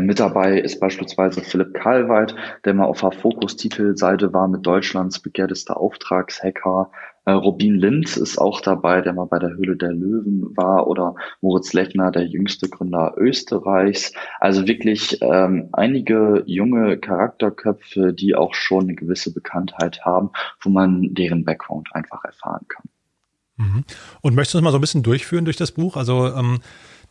[0.00, 2.34] mit dabei ist beispielsweise Philipp Karlweit,
[2.64, 6.90] der mal auf der Fokus-Titelseite war mit Deutschlands begehrtester Auftragshacker.
[7.26, 10.86] Äh, Robin Lind ist auch dabei, der mal bei der Höhle der Löwen war.
[10.86, 14.12] Oder Moritz Lechner, der jüngste Gründer Österreichs.
[14.40, 21.14] Also wirklich ähm, einige junge Charakterköpfe, die auch schon eine gewisse Bekanntheit haben, wo man
[21.14, 22.88] deren Background einfach erfahren kann.
[23.56, 23.84] Mhm.
[24.20, 25.96] Und möchtest du uns mal so ein bisschen durchführen durch das Buch?
[25.96, 26.60] Also ähm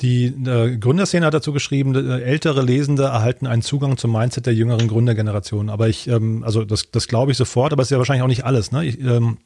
[0.02, 4.54] die äh, Gründerszene hat dazu geschrieben, äh, ältere Lesende erhalten einen Zugang zum Mindset der
[4.54, 5.70] jüngeren Gründergeneration.
[5.70, 8.28] Aber ich, ähm, also das, das glaube ich sofort, aber es ist ja wahrscheinlich auch
[8.28, 8.72] nicht alles.
[8.72, 8.86] Ne?
[8.86, 9.38] Ich, ähm,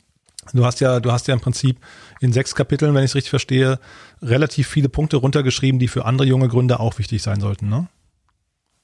[0.54, 1.78] du hast ja, du hast ja im Prinzip
[2.20, 3.80] in sechs Kapiteln, wenn ich es richtig verstehe,
[4.24, 7.70] relativ viele Punkte runtergeschrieben, die für andere junge Gründer auch wichtig sein sollten.
[7.70, 7.88] Ne?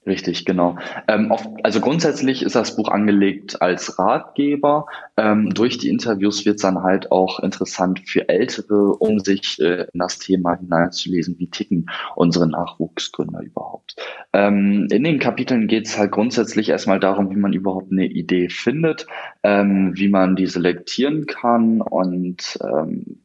[0.06, 0.78] Richtig, genau.
[1.08, 4.86] Ähm, oft, also grundsätzlich ist das Buch angelegt als Ratgeber.
[5.18, 9.88] Ähm, durch die Interviews wird es dann halt auch interessant für Ältere, um sich äh,
[9.92, 13.96] in das Thema hineinzulesen, wie ticken unsere Nachwuchsgründer überhaupt.
[14.32, 18.50] Ähm, in den Kapiteln geht es halt grundsätzlich erstmal darum, wie man überhaupt eine Idee
[18.50, 19.08] findet,
[19.42, 23.22] ähm, wie man die selektieren kann und ähm,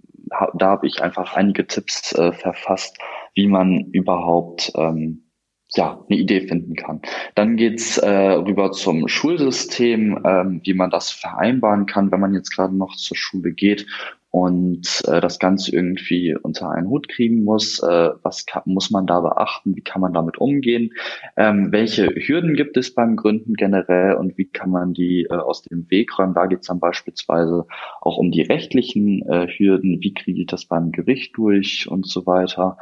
[0.54, 2.96] da habe ich einfach einige Tipps äh, verfasst,
[3.34, 5.24] wie man überhaupt ähm,
[5.74, 7.00] ja, eine Idee finden kann.
[7.34, 12.50] Dann geht's äh, rüber zum Schulsystem, ähm, wie man das vereinbaren kann, wenn man jetzt
[12.50, 13.86] gerade noch zur Schule geht
[14.30, 17.80] und äh, das Ganze irgendwie unter einen Hut kriegen muss.
[17.82, 19.74] Äh, was kann, muss man da beachten?
[19.76, 20.92] Wie kann man damit umgehen?
[21.36, 25.62] Ähm, welche Hürden gibt es beim Gründen generell und wie kann man die äh, aus
[25.62, 26.34] dem Weg räumen?
[26.34, 27.66] Da geht es dann beispielsweise
[28.00, 30.00] auch um die rechtlichen äh, Hürden.
[30.00, 32.78] Wie kriege ich das beim Gericht durch und so weiter?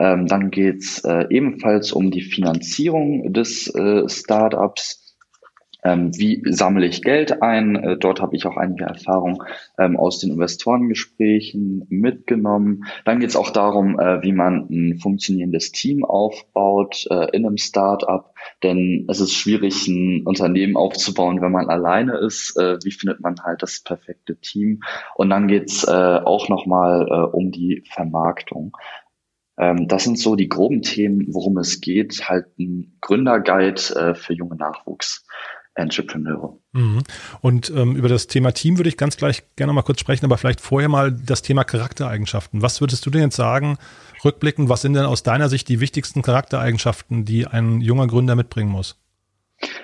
[0.00, 5.00] Ähm, dann geht's äh, ebenfalls um die Finanzierung des äh, Startups.
[5.82, 7.76] Ähm, wie sammle ich Geld ein?
[7.76, 9.38] Äh, dort habe ich auch einige Erfahrungen
[9.78, 12.84] ähm, aus den Investorengesprächen mitgenommen.
[13.04, 17.56] Dann geht es auch darum, äh, wie man ein funktionierendes Team aufbaut äh, in einem
[17.56, 18.34] Startup.
[18.62, 22.58] Denn es ist schwierig, ein Unternehmen aufzubauen, wenn man alleine ist.
[22.58, 24.82] Äh, wie findet man halt das perfekte Team?
[25.14, 28.76] Und dann geht es äh, auch nochmal äh, um die Vermarktung.
[29.60, 32.28] Ähm, das sind so die groben Themen, worum es geht.
[32.28, 35.24] Halt ein Gründerguide äh, für junge Nachwuchs.
[35.74, 36.58] Entrepreneure.
[36.72, 37.02] Mhm.
[37.40, 40.36] Und ähm, über das Thema Team würde ich ganz gleich gerne mal kurz sprechen, aber
[40.36, 42.60] vielleicht vorher mal das Thema Charaktereigenschaften.
[42.60, 43.78] Was würdest du denn jetzt sagen,
[44.24, 48.70] rückblickend, was sind denn aus deiner Sicht die wichtigsten Charaktereigenschaften, die ein junger Gründer mitbringen
[48.70, 48.99] muss?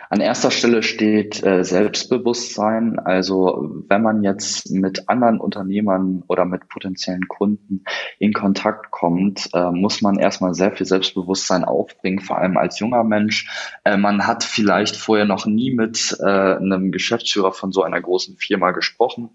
[0.09, 2.99] An erster Stelle steht äh, Selbstbewusstsein.
[2.99, 7.85] Also wenn man jetzt mit anderen Unternehmern oder mit potenziellen Kunden
[8.19, 13.05] in Kontakt kommt, äh, muss man erstmal sehr viel Selbstbewusstsein aufbringen, vor allem als junger
[13.05, 13.49] Mensch.
[13.85, 18.37] Äh, man hat vielleicht vorher noch nie mit äh, einem Geschäftsführer von so einer großen
[18.37, 19.31] Firma gesprochen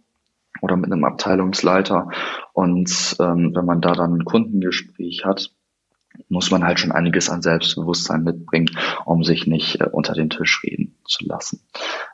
[0.62, 2.10] oder mit einem Abteilungsleiter.
[2.54, 5.52] Und ähm, wenn man da dann ein Kundengespräch hat,
[6.30, 8.72] muss man halt schon einiges an Selbstbewusstsein mitbringen,
[9.06, 11.62] um sich nicht äh, unter den Tisch reden zu lassen.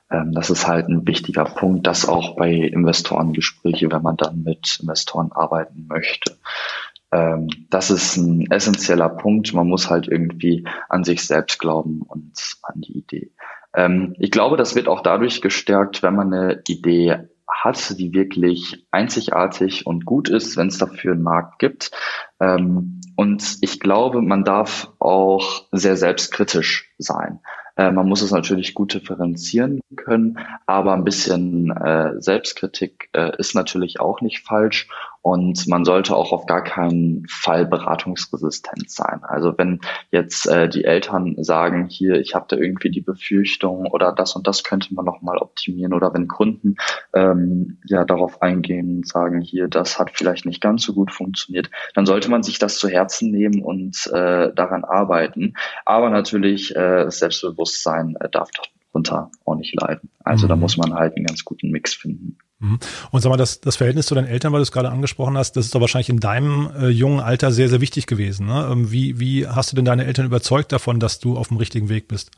[0.10, 4.80] Ähm, das ist halt ein wichtiger Punkt, das auch bei Investorengespräche, wenn man dann mit
[4.82, 6.38] Investoren arbeiten möchte.
[7.12, 9.54] Ähm, das ist ein essentieller Punkt.
[9.54, 12.34] Man muss halt irgendwie an sich selbst glauben und
[12.64, 13.32] an die Idee.
[13.74, 18.86] Ähm, ich glaube, das wird auch dadurch gestärkt, wenn man eine Idee hat, die wirklich
[18.92, 21.92] einzigartig und gut ist, wenn es dafür einen Markt gibt.
[22.40, 27.40] Ähm, und ich glaube, man darf auch sehr selbstkritisch sein.
[27.78, 33.56] Äh, man muss es natürlich gut differenzieren können, aber ein bisschen äh, Selbstkritik äh, ist
[33.56, 34.90] natürlich auch nicht falsch.
[35.28, 39.26] Und man sollte auch auf gar keinen Fall beratungsresistent sein.
[39.28, 44.14] Also wenn jetzt äh, die Eltern sagen, hier, ich habe da irgendwie die Befürchtung oder
[44.14, 46.78] das und das könnte man noch mal optimieren oder wenn Kunden
[47.14, 51.72] ähm, ja darauf eingehen und sagen, hier, das hat vielleicht nicht ganz so gut funktioniert,
[51.94, 55.56] dann sollte man sich das zu Herzen nehmen und äh, daran arbeiten.
[55.84, 58.50] Aber natürlich äh, das Selbstbewusstsein äh, darf
[58.94, 60.10] darunter auch nicht leiden.
[60.24, 60.50] Also mhm.
[60.52, 62.38] da muss man halt einen ganz guten Mix finden.
[62.60, 62.80] Mhm.
[63.12, 65.54] Und sag mal, das, das Verhältnis zu deinen Eltern, weil du es gerade angesprochen hast,
[65.54, 68.48] das ist doch wahrscheinlich in deinem äh, jungen Alter sehr, sehr wichtig gewesen.
[68.48, 68.68] Ne?
[68.72, 71.90] Ähm, wie, wie hast du denn deine Eltern überzeugt davon, dass du auf dem richtigen
[71.90, 72.32] Weg bist?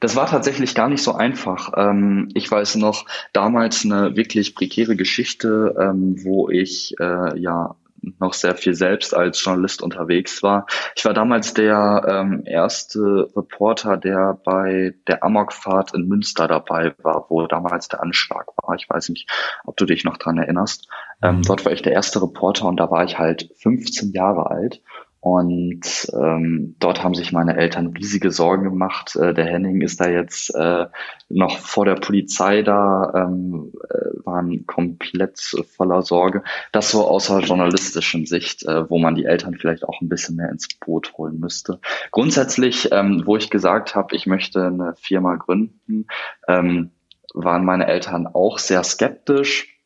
[0.00, 1.72] Das war tatsächlich gar nicht so einfach.
[1.76, 7.76] Ähm, ich weiß noch damals eine wirklich prekäre Geschichte, ähm, wo ich äh, ja
[8.18, 10.66] noch sehr viel selbst als Journalist unterwegs war.
[10.96, 17.26] Ich war damals der ähm, erste Reporter, der bei der Amokfahrt in Münster dabei war,
[17.28, 18.74] wo damals der Anschlag war.
[18.76, 19.30] Ich weiß nicht,
[19.64, 20.88] ob du dich noch dran erinnerst.
[21.22, 21.42] Ähm, mhm.
[21.42, 24.82] dort war ich der erste Reporter und da war ich halt 15 Jahre alt.
[25.20, 29.16] Und ähm, dort haben sich meine Eltern riesige Sorgen gemacht.
[29.16, 30.86] Äh, der Henning ist da jetzt äh,
[31.28, 35.40] noch vor der Polizei da, ähm, äh, waren komplett
[35.76, 36.44] voller Sorge.
[36.70, 40.36] Das so aus der journalistischen Sicht, äh, wo man die Eltern vielleicht auch ein bisschen
[40.36, 41.80] mehr ins Boot holen müsste.
[42.12, 46.06] Grundsätzlich, ähm, wo ich gesagt habe, ich möchte eine Firma gründen,
[46.46, 46.90] ähm,
[47.34, 49.77] waren meine Eltern auch sehr skeptisch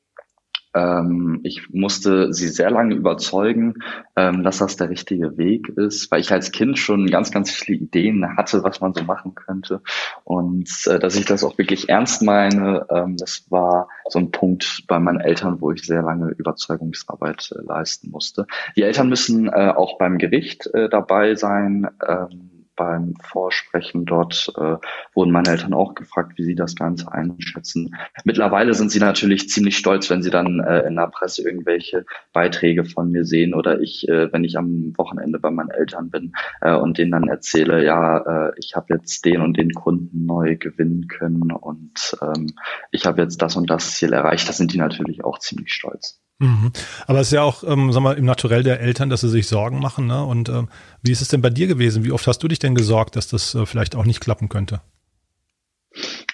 [0.75, 3.75] ähm, ich musste sie sehr lange überzeugen,
[4.17, 7.79] ähm, dass das der richtige Weg ist, weil ich als Kind schon ganz, ganz viele
[7.79, 9.83] Ideen hatte, was man so machen könnte.
[10.25, 14.85] Und äh, dass ich das auch wirklich ernst meine, ähm, das war so ein Punkt
[14.87, 18.47] bei meinen Eltern, wo ich sehr lange Überzeugungsarbeit äh, leisten musste.
[18.77, 21.89] Die Eltern müssen äh, auch beim Gericht äh, dabei sein.
[22.07, 22.52] Ähm,
[22.83, 24.77] beim Vorsprechen dort äh,
[25.15, 27.95] wurden meine Eltern auch gefragt, wie sie das Ganze einschätzen.
[28.25, 32.85] Mittlerweile sind sie natürlich ziemlich stolz, wenn sie dann äh, in der Presse irgendwelche Beiträge
[32.85, 36.75] von mir sehen oder ich, äh, wenn ich am Wochenende bei meinen Eltern bin äh,
[36.75, 41.07] und denen dann erzähle, ja, äh, ich habe jetzt den und den Kunden neu gewinnen
[41.07, 42.49] können und ähm,
[42.91, 44.49] ich habe jetzt das und das Ziel erreicht.
[44.49, 46.22] Da sind die natürlich auch ziemlich stolz.
[46.43, 46.73] Mhm.
[47.07, 49.47] Aber es ist ja auch, ähm, sag mal, im Naturell der Eltern, dass sie sich
[49.47, 50.09] Sorgen machen.
[50.09, 50.25] Ne?
[50.25, 50.69] Und ähm,
[51.01, 52.05] wie ist es denn bei dir gewesen?
[52.05, 54.81] Wie oft hast du dich denn gesorgt, dass das äh, vielleicht auch nicht klappen könnte?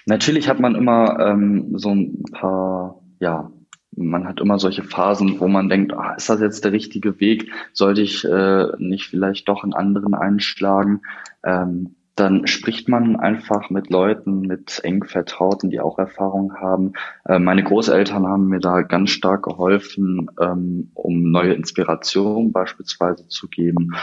[0.07, 3.51] Natürlich hat man immer ähm, so ein paar, ja,
[3.95, 7.51] man hat immer solche Phasen, wo man denkt, ah, ist das jetzt der richtige Weg?
[7.73, 11.01] Sollte ich äh, nicht vielleicht doch einen anderen einschlagen?
[11.43, 16.93] Ähm, dann spricht man einfach mit Leuten, mit eng Vertrauten, die auch Erfahrung haben.
[17.25, 23.47] Äh, meine Großeltern haben mir da ganz stark geholfen, ähm, um neue Inspirationen beispielsweise zu
[23.47, 23.95] geben.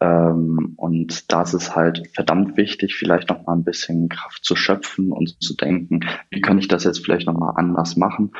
[0.00, 5.12] Ähm, und das ist halt verdammt wichtig, vielleicht noch mal ein bisschen Kraft zu schöpfen
[5.12, 8.32] und zu denken, wie kann ich das jetzt vielleicht noch mal anders machen,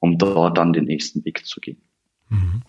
[0.00, 1.82] um dort dann den nächsten Weg zu gehen.
[2.30, 2.62] Mhm.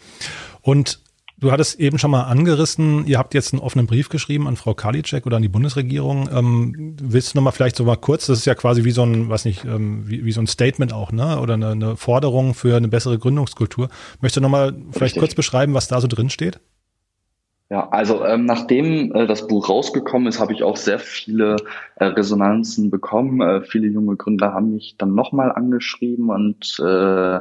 [0.61, 1.02] Und
[1.43, 4.73] Du hattest eben schon mal angerissen, ihr habt jetzt einen offenen Brief geschrieben an Frau
[4.73, 6.29] Karliczek oder an die Bundesregierung.
[6.33, 9.03] Ähm, willst du noch mal vielleicht so mal kurz, das ist ja quasi wie so
[9.03, 11.41] ein, weiß nicht, ähm, wie, wie so ein Statement auch, ne?
[11.41, 13.89] Oder eine, eine Forderung für eine bessere Gründungskultur.
[14.21, 15.19] Möchtest du noch mal vielleicht Richtig.
[15.19, 16.61] kurz beschreiben, was da so drin steht?
[17.69, 21.57] Ja, also ähm, nachdem äh, das Buch rausgekommen ist, habe ich auch sehr viele
[21.95, 23.41] äh, Resonanzen bekommen.
[23.41, 27.39] Äh, viele junge Gründer haben mich dann nochmal angeschrieben und äh,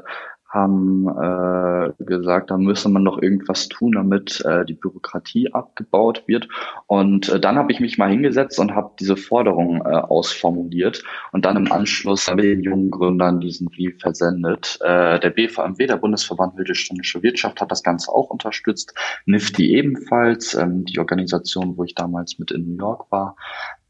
[0.53, 6.47] haben äh, gesagt, da müsse man doch irgendwas tun, damit äh, die Bürokratie abgebaut wird.
[6.87, 11.47] Und äh, dann habe ich mich mal hingesetzt und habe diese Forderung äh, ausformuliert und
[11.47, 14.79] dann im Anschluss mit den jungen Gründern diesen Brief versendet.
[14.83, 18.95] Äh, der BVMW, der Bundesverband Mittelständische Wirtschaft, hat das Ganze auch unterstützt.
[19.25, 23.37] NIFTY ebenfalls, ähm, die Organisation, wo ich damals mit in New York war.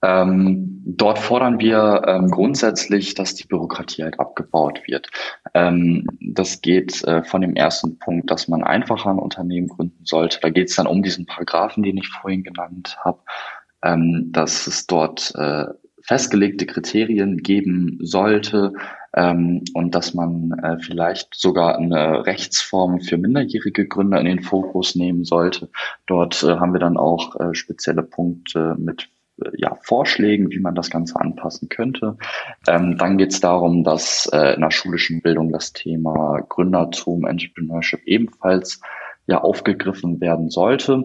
[0.04, 5.08] Ähm, dort fordern wir ähm, grundsätzlich, dass die Bürokratie halt abgebaut wird.
[5.54, 10.40] Ähm, das geht äh, von dem ersten Punkt, dass man einfacher ein Unternehmen gründen sollte.
[10.40, 13.20] Da geht es dann um diesen Paragraphen, den ich vorhin genannt habe,
[13.84, 15.66] ähm, dass es dort äh,
[16.02, 18.72] festgelegte Kriterien geben sollte
[19.14, 24.96] ähm, und dass man äh, vielleicht sogar eine Rechtsform für minderjährige Gründer in den Fokus
[24.96, 25.68] nehmen sollte.
[26.06, 29.08] Dort äh, haben wir dann auch äh, spezielle Punkte mit
[29.56, 32.16] ja, Vorschlägen, wie man das Ganze anpassen könnte.
[32.68, 38.00] Ähm, dann geht es darum, dass äh, in der schulischen Bildung das Thema Gründertum, Entrepreneurship
[38.04, 38.80] ebenfalls
[39.26, 41.04] ja aufgegriffen werden sollte.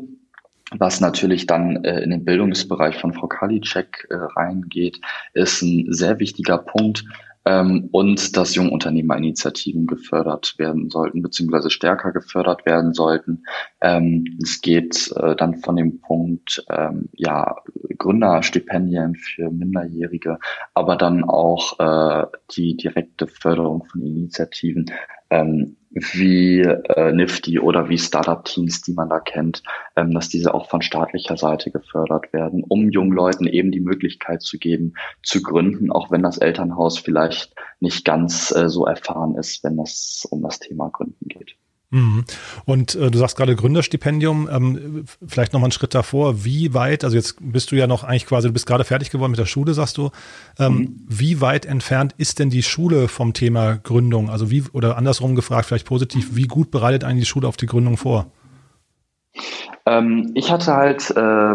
[0.77, 4.99] Was natürlich dann äh, in den Bildungsbereich von Frau Kalicek äh, reingeht,
[5.33, 7.05] ist ein sehr wichtiger Punkt,
[7.47, 13.43] ähm, und dass Jungunternehmerinitiativen gefördert werden sollten, beziehungsweise stärker gefördert werden sollten.
[13.79, 17.55] Ähm, es geht äh, dann von dem Punkt, ähm, ja,
[17.97, 20.39] Gründerstipendien für Minderjährige,
[20.73, 24.91] aber dann auch äh, die direkte Förderung von Initiativen
[25.29, 25.77] ähm,
[26.13, 29.63] wie äh, Nifty oder wie Startup-Teams, die man da kennt,
[29.95, 34.41] ähm, dass diese auch von staatlicher Seite gefördert werden, um jungen Leuten eben die Möglichkeit
[34.41, 39.63] zu geben, zu gründen, auch wenn das Elternhaus vielleicht nicht ganz äh, so erfahren ist,
[39.63, 41.55] wenn es um das Thema Gründen geht.
[41.89, 42.25] Mhm.
[42.65, 47.15] Und äh, du sagst gerade Gründerstipendium, ähm, vielleicht nochmal einen Schritt davor, wie weit, also
[47.15, 49.73] jetzt bist du ja noch eigentlich quasi, du bist gerade fertig geworden mit der Schule,
[49.73, 50.11] sagst du,
[50.59, 50.95] ähm, mhm.
[51.07, 54.29] wie weit entfernt ist denn die Schule vom Thema Gründung?
[54.29, 57.67] Also wie, oder andersrum gefragt, vielleicht positiv, wie gut bereitet eigentlich die Schule auf die
[57.67, 58.31] Gründung vor?
[59.87, 61.51] Ähm, ich hatte halt äh,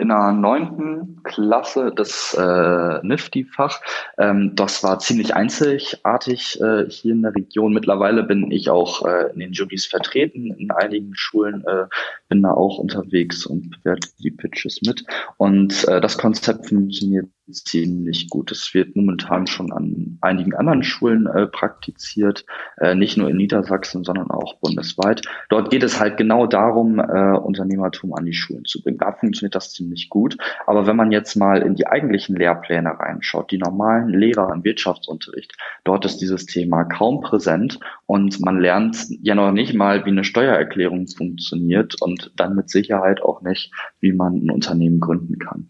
[0.00, 3.80] in der neunten Klasse das äh, Nifty-Fach.
[4.16, 7.74] Ähm, das war ziemlich einzigartig äh, hier in der Region.
[7.74, 10.54] Mittlerweile bin ich auch äh, in den Juries vertreten.
[10.56, 11.86] In einigen Schulen äh,
[12.28, 15.04] bin da auch unterwegs und bewerte die Pitches mit.
[15.36, 18.52] Und äh, das Konzept funktioniert ziemlich gut.
[18.52, 22.44] Es wird momentan schon an einigen anderen Schulen äh, praktiziert,
[22.78, 25.22] äh, nicht nur in Niedersachsen, sondern auch bundesweit.
[25.48, 28.98] Dort geht es halt genau darum, äh, Unternehmertum an die Schulen zu bringen.
[28.98, 30.36] Da funktioniert das ziemlich gut.
[30.66, 35.54] Aber wenn man jetzt mal in die eigentlichen Lehrpläne reinschaut, die normalen Lehrer im Wirtschaftsunterricht,
[35.84, 40.24] dort ist dieses Thema kaum präsent und man lernt ja noch nicht mal, wie eine
[40.24, 45.68] Steuererklärung funktioniert und dann mit Sicherheit auch nicht, wie man ein Unternehmen gründen kann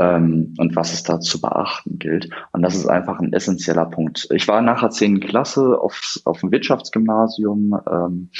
[0.00, 2.30] ähm, und was es da zu beachten gilt.
[2.52, 4.26] Und das ist einfach ein essentieller Punkt.
[4.30, 7.78] Ich war nachher zehn Klasse auf, auf dem Wirtschaftsgymnasium.
[7.90, 8.30] Ähm,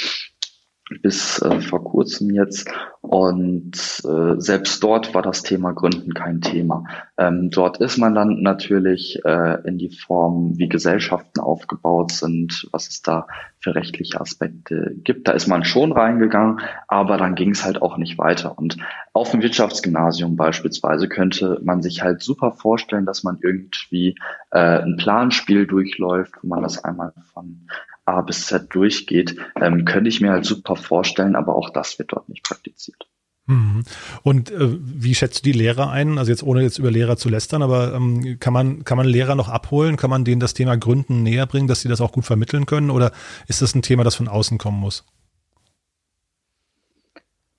[1.01, 2.69] bis äh, vor kurzem jetzt.
[3.01, 3.73] Und
[4.05, 6.85] äh, selbst dort war das Thema Gründen kein Thema.
[7.17, 12.87] Ähm, dort ist man dann natürlich äh, in die Form, wie Gesellschaften aufgebaut sind, was
[12.87, 13.27] es da
[13.59, 15.27] für rechtliche Aspekte gibt.
[15.27, 18.57] Da ist man schon reingegangen, aber dann ging es halt auch nicht weiter.
[18.57, 18.77] Und
[19.13, 24.15] auf dem Wirtschaftsgymnasium beispielsweise könnte man sich halt super vorstellen, dass man irgendwie
[24.51, 27.67] äh, ein Planspiel durchläuft, wo man das einmal von
[28.05, 32.13] A bis Z durchgeht, ähm, könnte ich mir halt super vorstellen, aber auch das wird
[32.13, 33.07] dort nicht praktiziert.
[33.47, 33.83] Mhm.
[34.23, 36.17] Und äh, wie schätzt du die Lehrer ein?
[36.17, 39.35] Also jetzt ohne jetzt über Lehrer zu lästern, aber ähm, kann man kann man Lehrer
[39.35, 39.97] noch abholen?
[39.97, 42.89] Kann man denen das Thema Gründen näher bringen, dass sie das auch gut vermitteln können?
[42.89, 43.11] Oder
[43.47, 45.05] ist das ein Thema, das von außen kommen muss?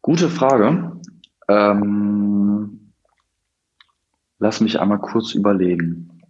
[0.00, 1.00] Gute Frage.
[1.48, 2.92] Ähm,
[4.38, 6.22] lass mich einmal kurz überlegen.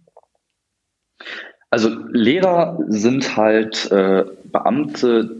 [1.73, 5.37] Also Lehrer sind halt äh, Beamte,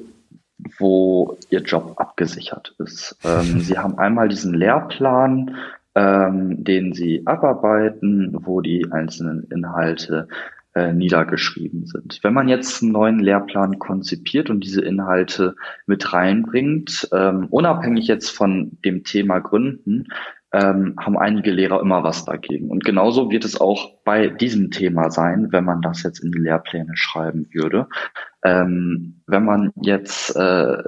[0.80, 3.16] wo ihr Job abgesichert ist.
[3.24, 5.56] Ähm, sie haben einmal diesen Lehrplan,
[5.94, 10.28] ähm, den sie abarbeiten, wo die einzelnen Inhalte
[10.74, 12.20] äh, niedergeschrieben sind.
[12.24, 18.32] Wenn man jetzt einen neuen Lehrplan konzipiert und diese Inhalte mit reinbringt, ähm, unabhängig jetzt
[18.32, 20.08] von dem Thema Gründen,
[20.54, 22.70] ähm, haben einige Lehrer immer was dagegen.
[22.70, 26.40] Und genauso wird es auch bei diesem Thema sein, wenn man das jetzt in die
[26.40, 27.88] Lehrpläne schreiben würde.
[28.44, 30.84] Ähm, wenn man jetzt äh,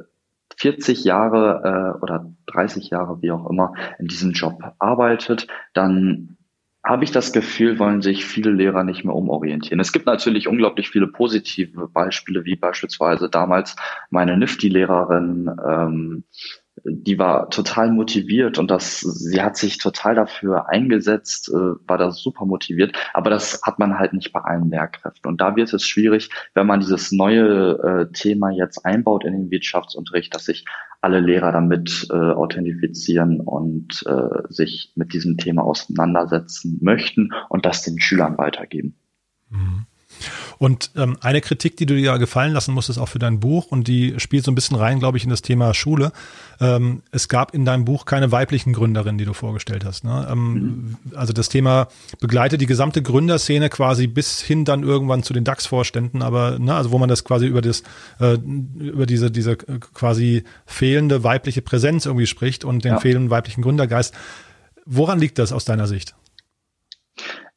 [0.57, 6.37] 40 Jahre äh, oder 30 Jahre, wie auch immer, in diesem Job arbeitet, dann
[6.85, 9.79] habe ich das Gefühl, wollen sich viele Lehrer nicht mehr umorientieren.
[9.79, 13.75] Es gibt natürlich unglaublich viele positive Beispiele, wie beispielsweise damals
[14.11, 16.23] meine Nifty-Lehrerin, ähm,
[16.87, 21.53] die war total motiviert und das, sie hat sich total dafür eingesetzt, äh,
[21.87, 25.27] war da super motiviert, aber das hat man halt nicht bei allen Lehrkräften.
[25.27, 29.51] Und da wird es schwierig, wenn man dieses neue äh, Thema jetzt einbaut in den
[29.51, 30.65] Wirtschaftsunterricht, dass sich
[31.01, 34.03] alle Lehrer damit äh, authentifizieren und
[34.49, 38.95] sich mit diesem Thema auseinandersetzen möchten und das den Schülern weitergeben.
[39.49, 39.85] Mhm.
[40.57, 43.67] Und ähm, eine Kritik, die du dir ja gefallen lassen musstest, auch für dein Buch,
[43.67, 46.11] und die spielt so ein bisschen rein, glaube ich, in das Thema Schule.
[46.61, 50.03] Ähm, es gab in deinem Buch keine weiblichen Gründerinnen, die du vorgestellt hast.
[50.03, 50.27] Ne?
[50.31, 50.97] Ähm, mhm.
[51.15, 51.87] Also das Thema
[52.19, 56.91] begleitet die gesamte Gründerszene quasi bis hin dann irgendwann zu den DAX-Vorständen, aber ne, also
[56.91, 57.83] wo man das quasi über das,
[58.19, 58.37] äh,
[58.77, 62.99] über diese, diese quasi fehlende weibliche Präsenz irgendwie spricht und den ja.
[62.99, 64.13] fehlenden weiblichen Gründergeist.
[64.85, 66.15] Woran liegt das aus deiner Sicht?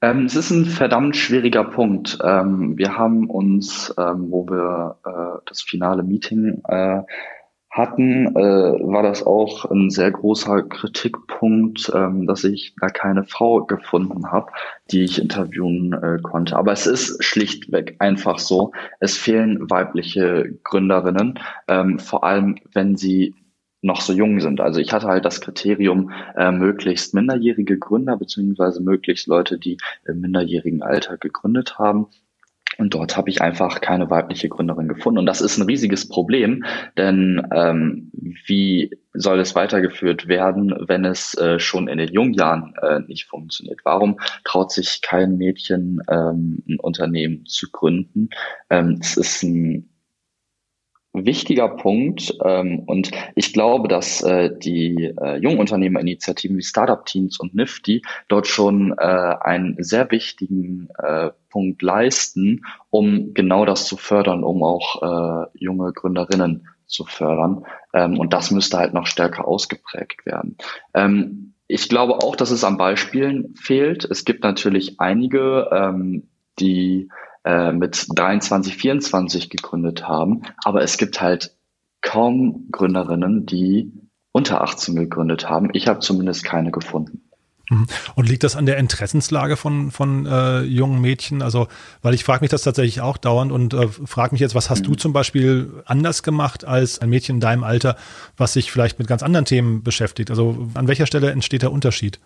[0.00, 2.18] Ähm, es ist ein verdammt schwieriger Punkt.
[2.22, 7.02] Ähm, wir haben uns, ähm, wo wir äh, das finale Meeting äh,
[7.70, 13.64] hatten, äh, war das auch ein sehr großer Kritikpunkt, ähm, dass ich da keine Frau
[13.64, 14.52] gefunden habe,
[14.90, 16.56] die ich interviewen äh, konnte.
[16.56, 18.72] Aber es ist schlichtweg einfach so.
[19.00, 23.34] Es fehlen weibliche Gründerinnen, ähm, vor allem wenn sie
[23.82, 24.60] noch so jung sind.
[24.60, 30.20] Also ich hatte halt das Kriterium, äh, möglichst minderjährige Gründer beziehungsweise möglichst Leute, die im
[30.20, 32.08] minderjährigen Alter gegründet haben.
[32.78, 35.18] Und dort habe ich einfach keine weibliche Gründerin gefunden.
[35.18, 36.64] Und das ist ein riesiges Problem,
[36.96, 38.12] denn ähm,
[38.46, 43.26] wie soll es weitergeführt werden, wenn es äh, schon in den jungen Jahren äh, nicht
[43.26, 43.80] funktioniert?
[43.82, 48.30] Warum traut sich kein Mädchen, ähm, ein Unternehmen zu gründen?
[48.70, 49.87] Ähm, es ist ein
[51.12, 52.36] wichtiger Punkt.
[52.44, 58.46] Ähm, und ich glaube, dass äh, die äh, Jungunternehmerinitiativen wie Startup Teams und Nifty dort
[58.46, 65.02] schon äh, einen sehr wichtigen äh, Punkt leisten, um genau das zu fördern, um auch
[65.02, 67.64] äh, junge Gründerinnen zu fördern.
[67.92, 70.56] Ähm, und das müsste halt noch stärker ausgeprägt werden.
[70.94, 74.04] Ähm, ich glaube auch, dass es an Beispielen fehlt.
[74.04, 76.28] Es gibt natürlich einige, ähm,
[76.58, 77.10] die
[77.44, 80.42] äh, mit 23, 24 gegründet haben.
[80.64, 81.56] Aber es gibt halt
[82.00, 83.92] kaum Gründerinnen, die
[84.32, 85.70] unter 18 gegründet haben.
[85.72, 87.28] Ich habe zumindest keine gefunden.
[87.70, 87.86] Mhm.
[88.14, 91.42] Und liegt das an der Interessenslage von, von äh, jungen Mädchen?
[91.42, 91.68] Also,
[92.02, 94.82] weil ich frage mich das tatsächlich auch dauernd und äh, frage mich jetzt, was hast
[94.82, 94.92] mhm.
[94.92, 97.96] du zum Beispiel anders gemacht als ein Mädchen in deinem Alter,
[98.36, 100.30] was sich vielleicht mit ganz anderen Themen beschäftigt?
[100.30, 102.20] Also an welcher Stelle entsteht der Unterschied?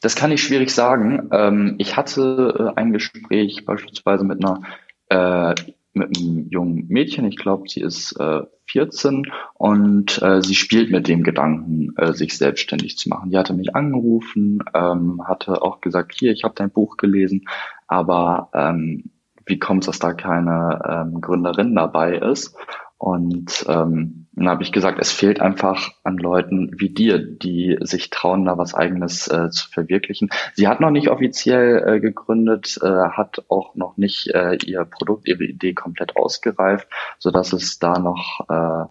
[0.00, 1.28] Das kann ich schwierig sagen.
[1.32, 4.62] Ähm, ich hatte äh, ein Gespräch beispielsweise mit einer
[5.08, 5.54] äh,
[5.98, 11.08] mit einem jungen Mädchen, ich glaube, sie ist äh, 14 und äh, sie spielt mit
[11.08, 13.30] dem Gedanken, äh, sich selbstständig zu machen.
[13.30, 17.46] Die hatte mich angerufen, ähm, hatte auch gesagt, hier, ich habe dein Buch gelesen,
[17.86, 19.10] aber ähm,
[19.46, 22.54] wie kommt es, dass da keine ähm, Gründerin dabei ist?
[22.98, 28.10] Und ähm, dann habe ich gesagt, es fehlt einfach an Leuten wie dir, die sich
[28.10, 30.30] trauen, da was eigenes äh, zu verwirklichen.
[30.54, 35.28] Sie hat noch nicht offiziell äh, gegründet, äh, hat auch noch nicht äh, ihr Produkt,
[35.28, 36.88] ihre Idee komplett ausgereift,
[37.18, 38.86] so dass es da noch äh,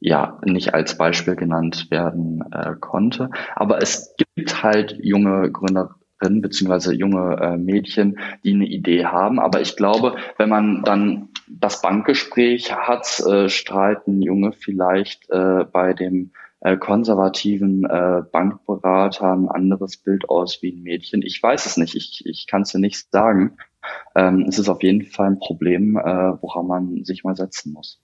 [0.00, 3.30] ja nicht als Beispiel genannt werden äh, konnte.
[3.56, 9.38] Aber es gibt halt junge Gründer, Gründerinnen beziehungsweise junge äh, Mädchen, die eine Idee haben.
[9.38, 15.64] Aber ich glaube, wenn man dann das Bankgespräch hat, äh, strahlt ein Junge vielleicht äh,
[15.70, 21.22] bei dem äh, konservativen äh, Bankberater ein anderes Bild aus wie ein Mädchen.
[21.22, 23.56] Ich weiß es nicht, ich, ich kann es dir nicht sagen.
[24.14, 28.00] Ähm, es ist auf jeden Fall ein Problem, äh, woran man sich mal setzen muss.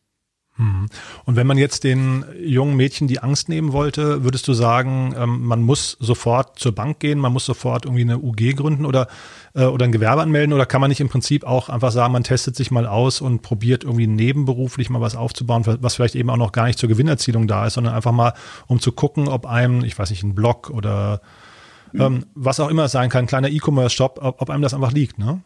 [0.61, 0.89] Mhm.
[1.25, 5.47] Und wenn man jetzt den jungen Mädchen die Angst nehmen wollte, würdest du sagen, ähm,
[5.47, 9.09] man muss sofort zur Bank gehen, man muss sofort irgendwie eine UG gründen oder,
[9.55, 12.25] äh, oder ein Gewerbe anmelden oder kann man nicht im Prinzip auch einfach sagen, man
[12.25, 16.37] testet sich mal aus und probiert irgendwie nebenberuflich mal was aufzubauen, was vielleicht eben auch
[16.37, 18.35] noch gar nicht zur Gewinnerzielung da ist, sondern einfach mal,
[18.67, 21.23] um zu gucken, ob einem, ich weiß nicht, ein Blog oder
[21.95, 25.19] ähm, was auch immer sein kann, ein kleiner E-Commerce-Shop, ob, ob einem das einfach liegt,
[25.19, 25.41] ne?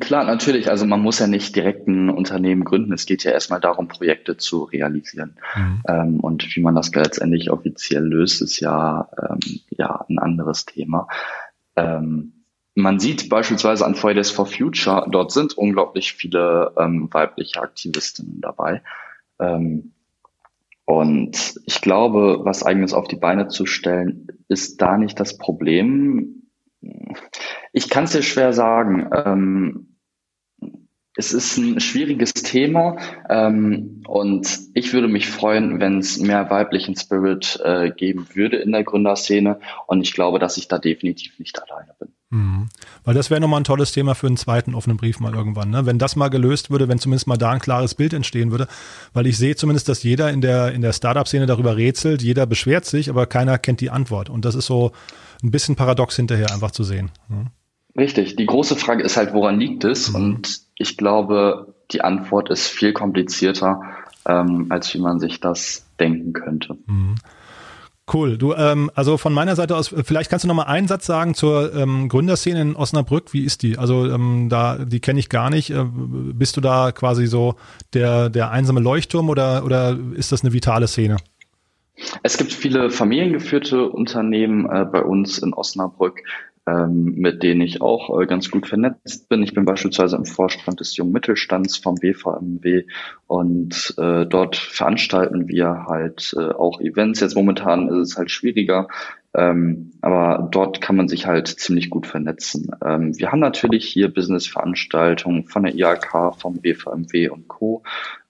[0.00, 0.68] Klar, natürlich.
[0.68, 2.92] Also man muss ja nicht direkt ein Unternehmen gründen.
[2.92, 5.36] Es geht ja erstmal darum, Projekte zu realisieren.
[5.54, 5.82] Mhm.
[5.86, 9.38] Ähm, und wie man das letztendlich offiziell löst, ist ja, ähm,
[9.70, 11.06] ja ein anderes Thema.
[11.76, 12.32] Ähm,
[12.74, 18.82] man sieht beispielsweise an Fridays for Future, dort sind unglaublich viele ähm, weibliche Aktivistinnen dabei.
[19.38, 19.92] Ähm,
[20.84, 26.45] und ich glaube, was eigenes auf die Beine zu stellen, ist da nicht das Problem
[27.72, 29.10] ich kann es dir schwer sagen.
[29.12, 29.96] Ähm,
[31.16, 32.96] es ist ein schwieriges Thema
[33.30, 38.72] ähm, und ich würde mich freuen, wenn es mehr weiblichen Spirit äh, geben würde in
[38.72, 42.15] der Gründerszene und ich glaube, dass ich da definitiv nicht alleine bin.
[42.36, 42.68] Mhm.
[43.04, 45.70] Weil das wäre nochmal ein tolles Thema für einen zweiten offenen Brief mal irgendwann.
[45.70, 45.86] Ne?
[45.86, 48.68] Wenn das mal gelöst würde, wenn zumindest mal da ein klares Bild entstehen würde.
[49.12, 52.84] Weil ich sehe zumindest, dass jeder in der, in der Startup-Szene darüber rätselt, jeder beschwert
[52.84, 54.28] sich, aber keiner kennt die Antwort.
[54.28, 54.92] Und das ist so
[55.42, 57.10] ein bisschen paradox hinterher einfach zu sehen.
[57.28, 57.46] Ne?
[57.96, 58.36] Richtig.
[58.36, 60.10] Die große Frage ist halt, woran liegt es?
[60.10, 60.14] Mhm.
[60.14, 63.80] Und ich glaube, die Antwort ist viel komplizierter,
[64.26, 66.76] ähm, als wie man sich das denken könnte.
[66.86, 67.14] Mhm.
[68.12, 68.38] Cool.
[68.38, 71.34] Du, ähm, also von meiner Seite aus, vielleicht kannst du noch mal einen Satz sagen
[71.34, 73.32] zur ähm, Gründerszene in Osnabrück.
[73.32, 73.78] Wie ist die?
[73.78, 75.70] Also ähm, da, die kenne ich gar nicht.
[75.70, 77.56] Äh, bist du da quasi so
[77.94, 81.16] der der einsame Leuchtturm oder oder ist das eine vitale Szene?
[82.22, 86.22] Es gibt viele familiengeführte Unternehmen äh, bei uns in Osnabrück
[86.66, 89.42] ähm, mit denen ich auch äh, ganz gut vernetzt bin.
[89.42, 92.84] Ich bin beispielsweise im Vorstand des jungen Mittelstands vom WVMW
[93.26, 97.20] und äh, dort veranstalten wir halt äh, auch Events.
[97.20, 98.88] Jetzt momentan ist es halt schwieriger,
[99.36, 102.70] ähm, aber dort kann man sich halt ziemlich gut vernetzen.
[102.84, 107.82] Ähm, wir haben natürlich hier Business-Veranstaltungen von der IAK, vom WVMW und Co.,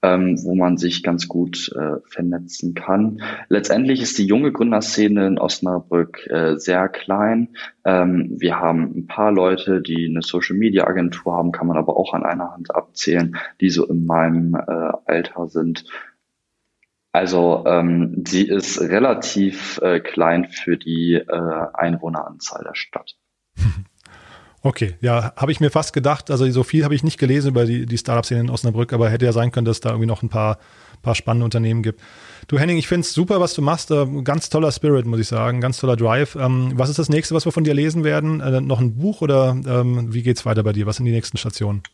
[0.02, 3.22] ähm, wo man sich ganz gut äh, vernetzen kann.
[3.48, 7.50] Letztendlich ist die junge Gründerszene in Osnabrück äh, sehr klein.
[7.84, 12.24] Ähm, wir haben ein paar Leute, die eine Social-Media-Agentur haben, kann man aber auch an
[12.24, 15.84] einer Hand abzählen, die so in meinem äh, Alter sind.
[17.17, 23.17] Also ähm, sie ist relativ äh, klein für die äh, Einwohneranzahl der Stadt.
[24.62, 26.29] Okay, ja, habe ich mir fast gedacht.
[26.29, 29.25] Also so viel habe ich nicht gelesen über die, die Startup-Szene in Osnabrück, aber hätte
[29.25, 30.59] ja sein können, dass da irgendwie noch ein paar,
[31.03, 32.01] paar spannende Unternehmen gibt.
[32.49, 33.93] Du Henning, ich finde es super, was du machst.
[33.93, 35.61] Äh, ganz toller Spirit, muss ich sagen.
[35.61, 36.35] Ganz toller Drive.
[36.35, 38.41] Ähm, was ist das nächste, was wir von dir lesen werden?
[38.41, 40.87] Äh, noch ein Buch oder ähm, wie geht's weiter bei dir?
[40.87, 41.85] Was sind die nächsten Stationen?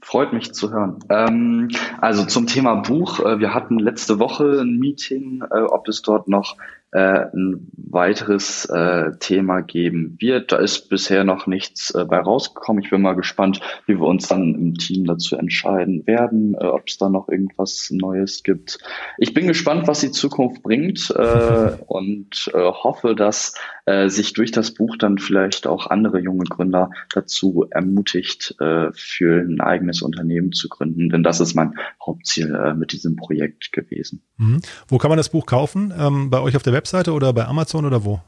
[0.00, 1.00] Freut mich zu hören.
[1.10, 1.68] Ähm,
[2.00, 3.20] also zum Thema Buch.
[3.20, 6.56] Äh, wir hatten letzte Woche ein Meeting, äh, ob es dort noch
[6.90, 10.52] äh, ein weiteres äh, Thema geben wird.
[10.52, 12.82] Da ist bisher noch nichts äh, bei rausgekommen.
[12.82, 16.84] Ich bin mal gespannt, wie wir uns dann im Team dazu entscheiden werden, äh, ob
[16.86, 18.78] es da noch irgendwas Neues gibt.
[19.18, 21.10] Ich bin gespannt, was die Zukunft bringt
[21.86, 23.54] und hoffe, dass
[23.88, 29.40] äh, sich durch das Buch dann vielleicht auch andere junge Gründer dazu ermutigt, äh, für
[29.40, 31.08] ein eigenes Unternehmen zu gründen.
[31.08, 31.74] Denn das ist mein
[32.04, 34.22] Hauptziel äh, mit diesem Projekt gewesen.
[34.36, 34.60] Mhm.
[34.88, 35.94] Wo kann man das Buch kaufen?
[35.98, 38.20] Ähm, bei euch auf der Webseite oder bei Amazon oder wo?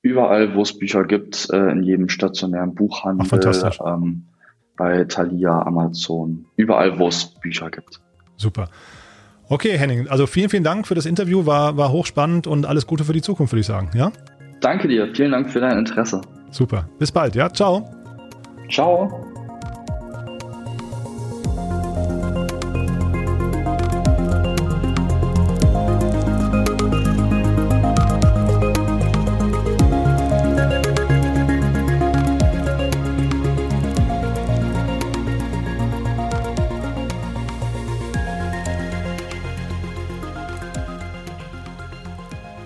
[0.00, 3.78] Überall, wo es Bücher gibt, äh, in jedem stationären Buchhandel, Ach, fantastisch.
[3.84, 4.28] Ähm,
[4.78, 8.00] bei Thalia, Amazon, überall, wo es Bücher gibt.
[8.38, 8.70] Super.
[9.50, 13.04] Okay, Henning, also vielen, vielen Dank für das Interview, war, war hochspannend und alles Gute
[13.04, 14.10] für die Zukunft, würde ich sagen, ja?
[14.60, 16.20] Danke dir, vielen Dank für dein Interesse.
[16.50, 17.88] Super, bis bald, ja, ciao.
[18.68, 19.29] Ciao.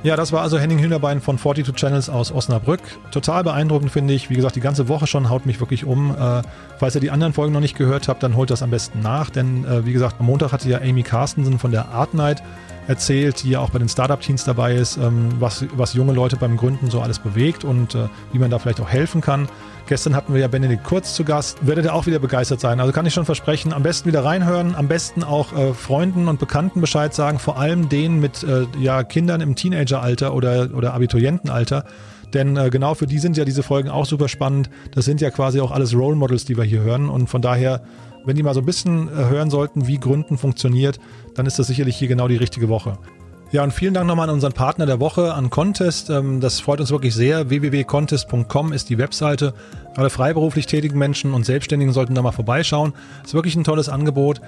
[0.04, 2.82] Ja, das war also Henning Hühnerbein von 42 Channels aus Osnabrück.
[3.10, 4.28] Total beeindruckend finde ich.
[4.28, 6.10] Wie gesagt, die ganze Woche schon haut mich wirklich um.
[6.10, 6.42] Äh,
[6.78, 9.30] falls ihr die anderen Folgen noch nicht gehört habt, dann holt das am besten nach.
[9.30, 12.42] Denn äh, wie gesagt, am Montag hatte ja Amy Carstensen von der Art Night
[12.86, 16.58] erzählt, die ja auch bei den Startup-Teams dabei ist, ähm, was, was junge Leute beim
[16.58, 19.48] Gründen so alles bewegt und äh, wie man da vielleicht auch helfen kann.
[19.86, 21.66] Gestern hatten wir ja Benedikt Kurz zu Gast.
[21.66, 22.80] Werdet ihr auch wieder begeistert sein.
[22.80, 26.40] Also kann ich schon versprechen, am besten wieder reinhören, am besten auch äh, Freunden und
[26.40, 31.84] Bekannten Bescheid sagen, vor allem denen mit äh, ja, Kindern im Teenageralter oder, oder Abiturientenalter.
[32.32, 34.70] Denn äh, genau für die sind ja diese Folgen auch super spannend.
[34.92, 37.10] Das sind ja quasi auch alles Role Models, die wir hier hören.
[37.10, 37.82] Und von daher,
[38.24, 40.98] wenn die mal so ein bisschen äh, hören sollten, wie Gründen funktioniert,
[41.34, 42.96] dann ist das sicherlich hier genau die richtige Woche.
[43.54, 46.10] Ja, und vielen Dank nochmal an unseren Partner der Woche, an Contest.
[46.10, 47.50] Ähm, das freut uns wirklich sehr.
[47.50, 49.54] www.contest.com ist die Webseite.
[49.94, 52.94] Alle freiberuflich tätigen Menschen und Selbstständigen sollten da mal vorbeischauen.
[53.24, 54.40] Ist wirklich ein tolles Angebot.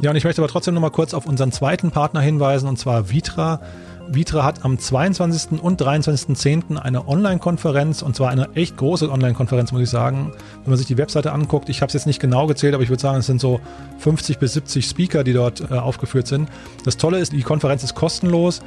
[0.00, 3.10] Ja, und ich möchte aber trotzdem nochmal kurz auf unseren zweiten Partner hinweisen, und zwar
[3.10, 3.60] Vitra.
[4.08, 5.60] Vitra hat am 22.
[5.60, 6.76] und 23.10.
[6.76, 10.32] eine Online-Konferenz und zwar eine echt große Online-Konferenz, muss ich sagen.
[10.62, 12.88] Wenn man sich die Webseite anguckt, ich habe es jetzt nicht genau gezählt, aber ich
[12.88, 13.60] würde sagen, es sind so
[13.98, 16.48] 50 bis 70 Speaker, die dort äh, aufgeführt sind.
[16.84, 18.62] Das Tolle ist, die Konferenz ist kostenlos.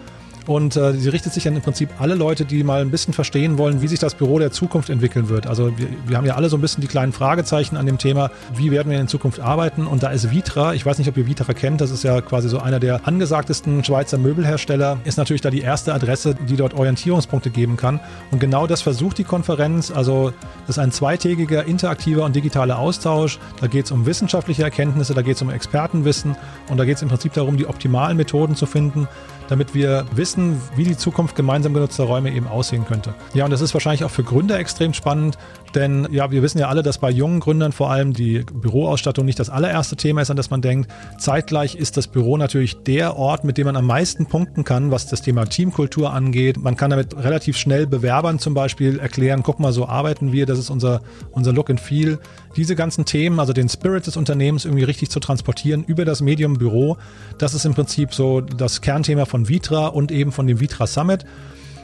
[0.48, 3.58] Und äh, sie richtet sich an im Prinzip alle Leute, die mal ein bisschen verstehen
[3.58, 5.48] wollen, wie sich das Büro der Zukunft entwickeln wird.
[5.48, 8.32] Also wir, wir haben ja alle so ein bisschen die kleinen Fragezeichen an dem Thema,
[8.56, 9.86] wie werden wir in Zukunft arbeiten.
[9.86, 12.50] Und da ist Vitra, ich weiß nicht, ob ihr Vitra kennt, das ist ja quasi
[12.50, 17.50] so einer der angesagtesten Schweizer Möbelhersteller, ist natürlich da die erste Adresse, die dort Orientierungspunkte
[17.50, 18.00] geben kann.
[18.32, 19.92] Und genau das versucht die Konferenz.
[19.92, 20.34] Also
[20.68, 23.40] das ist ein zweitägiger, interaktiver und digitaler Austausch.
[23.60, 26.36] Da geht es um wissenschaftliche Erkenntnisse, da geht es um Expertenwissen
[26.70, 29.08] und da geht es im Prinzip darum, die optimalen Methoden zu finden,
[29.50, 33.14] damit wir wissen, wie die Zukunft gemeinsam genutzter Räume eben aussehen könnte.
[33.34, 35.38] Ja, und das ist wahrscheinlich auch für Gründer extrem spannend,
[35.76, 39.39] denn ja, wir wissen ja alle, dass bei jungen Gründern vor allem die Büroausstattung nicht
[39.39, 40.91] das allererste Thema ist, an das man denkt.
[41.17, 45.07] Zeitgleich ist das Büro natürlich der Ort, mit dem man am meisten punkten kann, was
[45.07, 46.57] das Thema Teamkultur angeht.
[46.57, 50.59] Man kann damit relativ schnell Bewerbern zum Beispiel erklären, guck mal, so arbeiten wir, das
[50.59, 51.01] ist unser,
[51.32, 52.20] unser Look and Feel.
[52.55, 56.55] Diese ganzen Themen, also den Spirit des Unternehmens irgendwie richtig zu transportieren über das Medium
[56.55, 56.97] Büro,
[57.38, 61.26] das ist im Prinzip so das Kernthema von Vitra und eben von dem Vitra Summit.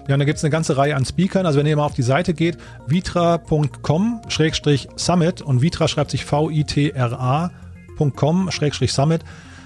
[0.07, 1.47] Ja, und da gibt es eine ganze Reihe an Speakern.
[1.47, 9.21] Also wenn ihr mal auf die Seite geht, vitra.com-summit und Vitra schreibt sich V-I-T-R-A.com-summit,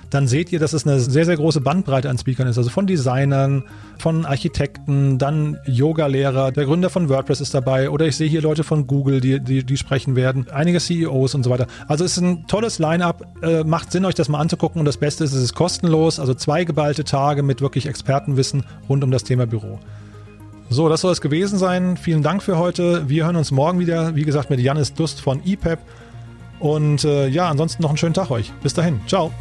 [0.09, 2.57] dann seht ihr, dass es eine sehr, sehr große Bandbreite an Speakern ist.
[2.57, 3.63] Also von Designern,
[3.99, 8.63] von Architekten, dann Yoga-Lehrer, der Gründer von WordPress ist dabei oder ich sehe hier Leute
[8.63, 11.67] von Google, die, die, die sprechen werden, einige CEOs und so weiter.
[11.87, 14.97] Also es ist ein tolles Line-up, äh, macht Sinn, euch das mal anzugucken und das
[14.97, 19.23] Beste ist, es ist kostenlos, also zwei geballte Tage mit wirklich Expertenwissen rund um das
[19.23, 19.79] Thema Büro.
[20.71, 21.97] So, das soll es gewesen sein.
[21.97, 23.09] Vielen Dank für heute.
[23.09, 25.79] Wir hören uns morgen wieder, wie gesagt, mit Janis Dust von EPEP.
[26.59, 28.51] Und äh, ja, ansonsten noch einen schönen Tag euch.
[28.61, 29.01] Bis dahin.
[29.07, 29.31] Ciao.